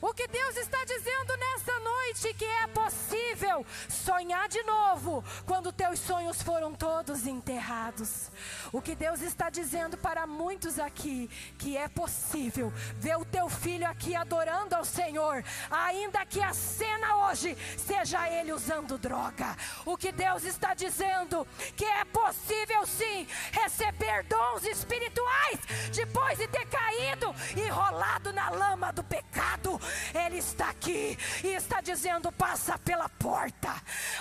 O 0.00 0.14
que 0.14 0.26
Deus 0.28 0.56
está 0.56 0.82
dizendo 0.84 1.36
nessa 1.36 1.78
noite 1.78 2.32
que 2.34 2.44
é 2.44 2.66
possível 2.68 3.66
sonhar 3.88 4.48
de 4.48 4.62
novo 4.62 5.22
quando 5.44 5.72
teus 5.72 6.00
sonhos 6.00 6.40
foram 6.40 6.74
todos 6.74 7.26
enterrados. 7.26 8.30
O 8.72 8.80
que 8.80 8.94
Deus 8.94 9.20
está 9.20 9.50
dizendo 9.50 9.98
para 9.98 10.26
muitos 10.26 10.78
aqui 10.78 11.28
que 11.58 11.76
é 11.76 11.86
possível 11.86 12.72
ver 12.96 13.16
o 13.16 13.26
teu 13.26 13.50
filho 13.50 13.86
aqui 13.86 14.16
adorando 14.16 14.74
ao 14.74 14.86
Senhor, 14.86 15.44
ainda 15.70 16.24
que 16.24 16.40
a 16.40 16.54
cena 16.54 17.28
hoje 17.28 17.56
seja 17.76 18.26
ele 18.28 18.52
usando 18.52 18.96
droga. 18.96 19.54
O 19.84 19.98
que 19.98 20.12
Deus 20.12 20.44
está 20.44 20.72
dizendo 20.72 21.46
que 21.76 21.84
é 21.84 22.06
possível 22.06 22.86
sim 22.86 23.26
receber 23.52 24.24
dons 24.24 24.64
espirituais 24.64 25.60
depois 25.92 26.38
de 26.38 26.48
ter 26.48 26.66
caído 26.66 27.34
e 27.54 27.68
rolado 27.68 28.32
na 28.32 28.48
lama 28.48 28.92
do 28.92 29.04
pecado. 29.04 29.78
Ele 30.14 30.38
está 30.38 30.70
aqui 30.70 31.18
e 31.44 31.48
está 31.48 31.80
dizendo: 31.80 32.30
passa 32.32 32.78
pela 32.78 33.08
porta, 33.08 33.74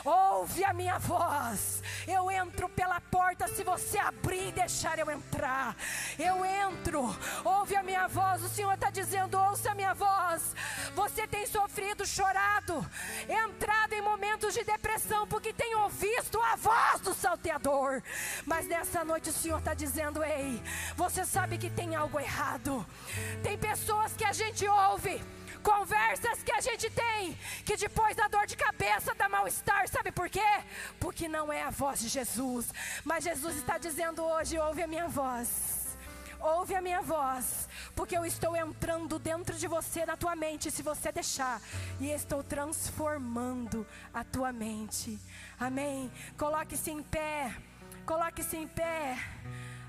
ouve 0.03 0.63
a 0.63 0.73
minha 0.73 0.97
voz. 0.99 1.81
Eu 2.07 2.29
entro 2.31 2.69
pela 2.69 2.99
porta 3.01 3.47
se 3.47 3.63
você 3.63 3.97
abrir 3.97 4.49
e 4.49 4.51
deixar 4.51 4.99
eu 4.99 5.09
entrar. 5.09 5.75
Eu 6.17 6.43
entro, 6.45 7.15
ouve 7.43 7.75
a 7.75 7.83
minha 7.83 8.07
voz. 8.07 8.43
O 8.43 8.49
Senhor 8.49 8.73
está 8.73 8.89
dizendo: 8.89 9.37
ouça 9.37 9.71
a 9.71 9.75
minha 9.75 9.93
voz. 9.93 10.55
Você 10.95 11.27
tem 11.27 11.45
sofrido, 11.45 12.05
chorado, 12.05 12.85
entrado 13.27 13.93
em 13.93 14.01
momentos 14.01 14.53
de 14.53 14.63
depressão 14.63 15.27
porque 15.27 15.53
tem 15.53 15.75
ouvido 15.75 16.41
a 16.41 16.55
voz 16.55 17.01
do 17.01 17.13
salteador. 17.13 18.01
Mas 18.45 18.67
nessa 18.67 19.03
noite 19.03 19.29
o 19.29 19.33
Senhor 19.33 19.59
está 19.59 19.73
dizendo: 19.73 20.23
ei, 20.23 20.61
você 20.95 21.25
sabe 21.25 21.57
que 21.57 21.69
tem 21.69 21.95
algo 21.95 22.19
errado. 22.19 22.85
Tem 23.43 23.57
pessoas 23.57 24.13
que 24.13 24.23
a 24.23 24.33
gente 24.33 24.67
ouve 24.67 25.21
Conversas 25.63 26.41
que 26.41 26.51
a 26.51 26.61
gente 26.61 26.89
tem, 26.89 27.37
que 27.65 27.75
depois 27.75 28.15
da 28.15 28.27
dor 28.27 28.45
de 28.45 28.55
cabeça 28.55 29.13
dá 29.13 29.27
mal-estar, 29.27 29.87
sabe 29.87 30.11
por 30.11 30.29
quê? 30.29 30.49
Porque 30.99 31.27
não 31.27 31.51
é 31.51 31.63
a 31.63 31.69
voz 31.69 31.99
de 31.99 32.07
Jesus. 32.07 32.73
Mas 33.03 33.23
Jesus 33.23 33.57
está 33.57 33.77
dizendo 33.77 34.23
hoje: 34.23 34.57
ouve 34.57 34.81
a 34.81 34.87
minha 34.87 35.07
voz. 35.07 35.79
Ouve 36.41 36.73
a 36.73 36.79
minha 36.81 37.01
voz, 37.01 37.67
porque 37.93 38.17
eu 38.17 38.25
estou 38.25 38.55
entrando 38.55 39.19
dentro 39.19 39.57
de 39.57 39.67
você, 39.67 40.05
na 40.05 40.15
tua 40.15 40.37
mente, 40.37 40.71
se 40.71 40.81
você 40.81 41.11
deixar, 41.11 41.61
e 41.99 42.11
estou 42.11 42.41
transformando 42.41 43.85
a 44.13 44.23
tua 44.23 44.53
mente. 44.53 45.19
Amém. 45.59 46.09
Coloque-se 46.37 46.91
em 46.91 47.03
pé. 47.03 47.53
Coloque-se 48.05 48.55
em 48.55 48.65
pé. 48.65 49.17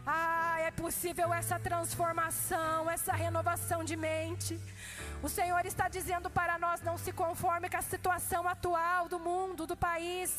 Ah, 0.05 0.57
é 0.59 0.73
possível 0.91 1.33
essa 1.33 1.57
transformação, 1.57 2.91
essa 2.91 3.13
renovação 3.13 3.85
de 3.85 3.95
mente. 3.95 4.59
O 5.23 5.29
Senhor 5.29 5.65
está 5.65 5.87
dizendo 5.89 6.29
para 6.29 6.59
nós: 6.59 6.83
não 6.83 6.99
se 6.99 7.13
conforme 7.13 7.71
com 7.71 7.77
a 7.77 7.83
situação 7.83 8.49
atual 8.49 9.09
do 9.09 9.21
mundo, 9.29 9.69
do 9.69 9.77
país. 9.77 10.33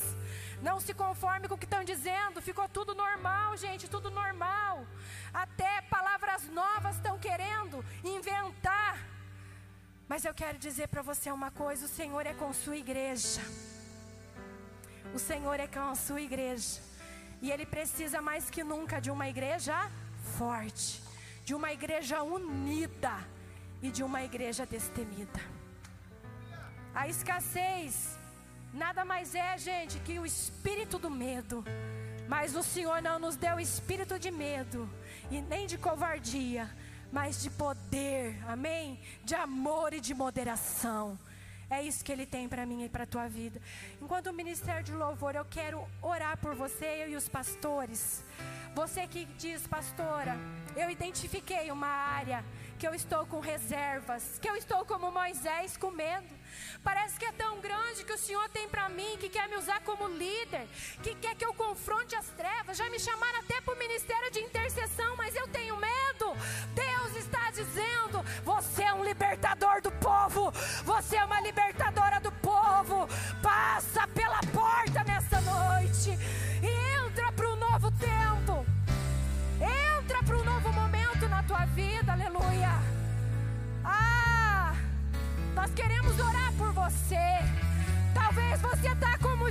Não 0.61 0.77
se 0.81 0.93
conforme 0.93 1.47
com 1.47 1.55
o 1.55 1.57
que 1.57 1.69
estão 1.71 1.85
dizendo. 1.85 2.41
Ficou 2.41 2.67
tudo 2.67 2.93
normal, 2.93 3.55
gente, 3.55 3.89
tudo 3.89 4.11
normal. 4.11 4.85
Até 5.33 5.71
palavras 5.83 6.43
novas 6.49 6.97
estão 6.97 7.17
querendo 7.17 7.77
inventar. 8.03 8.97
Mas 10.09 10.25
eu 10.25 10.33
quero 10.33 10.57
dizer 10.57 10.89
para 10.89 11.01
você 11.01 11.31
uma 11.31 11.49
coisa: 11.49 11.85
o 11.85 11.93
Senhor 11.99 12.25
é 12.25 12.33
com 12.33 12.51
sua 12.51 12.75
igreja. 12.75 13.41
O 15.13 15.19
Senhor 15.29 15.57
é 15.61 15.67
com 15.67 15.87
a 15.91 15.95
sua 15.95 16.19
igreja. 16.19 16.81
E 17.41 17.49
Ele 17.53 17.65
precisa 17.65 18.21
mais 18.21 18.49
que 18.49 18.65
nunca 18.65 18.99
de 18.99 19.09
uma 19.09 19.29
igreja 19.29 19.75
forte, 20.21 21.01
de 21.43 21.53
uma 21.53 21.71
igreja 21.73 22.23
unida 22.23 23.13
e 23.81 23.91
de 23.91 24.03
uma 24.03 24.23
igreja 24.23 24.65
destemida. 24.65 25.39
A 26.93 27.07
escassez 27.07 28.17
nada 28.73 29.03
mais 29.03 29.35
é, 29.35 29.57
gente, 29.57 29.99
que 29.99 30.19
o 30.19 30.25
espírito 30.25 30.97
do 30.97 31.09
medo. 31.09 31.63
Mas 32.27 32.55
o 32.55 32.63
Senhor 32.63 33.01
não 33.01 33.19
nos 33.19 33.35
deu 33.35 33.59
espírito 33.59 34.17
de 34.17 34.31
medo 34.31 34.89
e 35.29 35.41
nem 35.41 35.67
de 35.67 35.77
covardia, 35.77 36.69
mas 37.11 37.41
de 37.41 37.49
poder, 37.49 38.41
amém? 38.47 38.99
De 39.23 39.35
amor 39.35 39.93
e 39.93 39.99
de 39.99 40.13
moderação. 40.13 41.19
É 41.71 41.81
isso 41.81 42.03
que 42.03 42.11
Ele 42.11 42.25
tem 42.25 42.49
para 42.49 42.65
mim 42.65 42.83
e 42.83 42.89
para 42.89 43.05
a 43.05 43.07
tua 43.07 43.29
vida. 43.29 43.61
Enquanto 44.01 44.27
o 44.27 44.33
ministério 44.33 44.83
de 44.83 44.91
louvor, 44.91 45.35
eu 45.35 45.45
quero 45.45 45.87
orar 46.01 46.37
por 46.37 46.53
você, 46.53 46.85
eu 47.03 47.11
e 47.11 47.15
os 47.15 47.29
pastores. 47.29 48.25
Você 48.75 49.07
que 49.07 49.23
diz, 49.37 49.65
pastora, 49.67 50.37
eu 50.75 50.89
identifiquei 50.89 51.71
uma 51.71 51.87
área 51.87 52.43
que 52.77 52.85
eu 52.85 52.93
estou 52.93 53.25
com 53.25 53.39
reservas, 53.39 54.37
que 54.41 54.49
eu 54.49 54.55
estou 54.57 54.83
como 54.85 55.11
Moisés 55.11 55.77
com 55.77 55.91
medo. 55.91 56.41
Parece 56.83 57.17
que 57.17 57.25
é 57.25 57.31
tão 57.31 57.61
grande 57.61 58.03
que 58.03 58.11
o 58.11 58.17
Senhor 58.17 58.49
tem 58.49 58.67
para 58.67 58.89
mim, 58.89 59.17
que 59.19 59.29
quer 59.29 59.47
me 59.47 59.55
usar 59.55 59.79
como 59.81 60.07
líder, 60.07 60.67
que 61.03 61.15
quer 61.15 61.35
que 61.35 61.45
eu 61.45 61.53
confronte 61.53 62.15
as 62.15 62.27
trevas. 62.31 62.75
Já 62.75 62.89
me 62.89 62.99
chamaram 62.99 63.39
até 63.39 63.61
para 63.61 63.73
o 63.73 63.77
ministério 63.77 64.31
de 64.31 64.39
intercessão, 64.39 65.15
mas 65.15 65.35
eu 65.35 65.47
tenho 65.49 65.77
medo. 65.77 66.35
Deus 66.73 67.15
está 67.17 67.51
dizendo: 67.51 68.23
você 68.43 68.83
é 68.83 68.93
um 68.93 69.03
libertador 69.03 69.81
do 69.81 69.91
povo, 69.91 70.51
você 70.83 71.17
é 71.17 71.23
uma 71.23 71.39
libertadora 71.39 71.50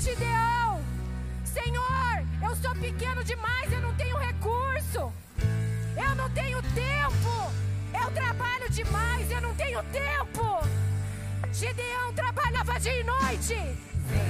Gideão: 0.01 0.80
Senhor, 1.44 2.24
eu 2.42 2.57
sou 2.57 2.74
pequeno 2.76 3.22
demais, 3.22 3.70
eu 3.70 3.82
não 3.82 3.94
tenho 3.94 4.16
recurso, 4.16 5.12
eu 5.94 6.14
não 6.16 6.30
tenho 6.30 6.62
tempo, 6.62 7.53
eu 7.92 8.11
trabalho 8.12 8.70
demais, 8.70 9.30
eu 9.30 9.42
não 9.42 9.55
tenho 9.55 9.82
tempo. 9.84 10.61
Gideão 11.53 12.14
trabalhava 12.14 12.80
dia 12.80 12.98
e 12.98 13.05
noite, 13.05 13.55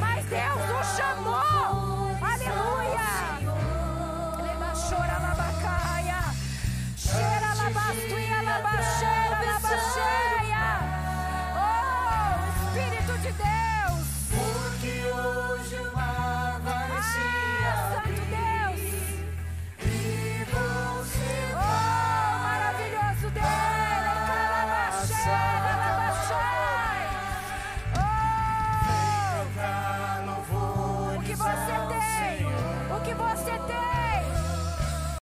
mas 0.01 0.25
Deus 0.27 0.61
o 0.71 0.97
chamou. 0.97 2.17
Aleluia! 2.21 3.11
Chora 4.75 5.21
cheira. 9.93 10.81
Oh, 11.55 12.67
Espírito 12.67 13.19
de 13.19 13.33
Deus! 13.33 13.80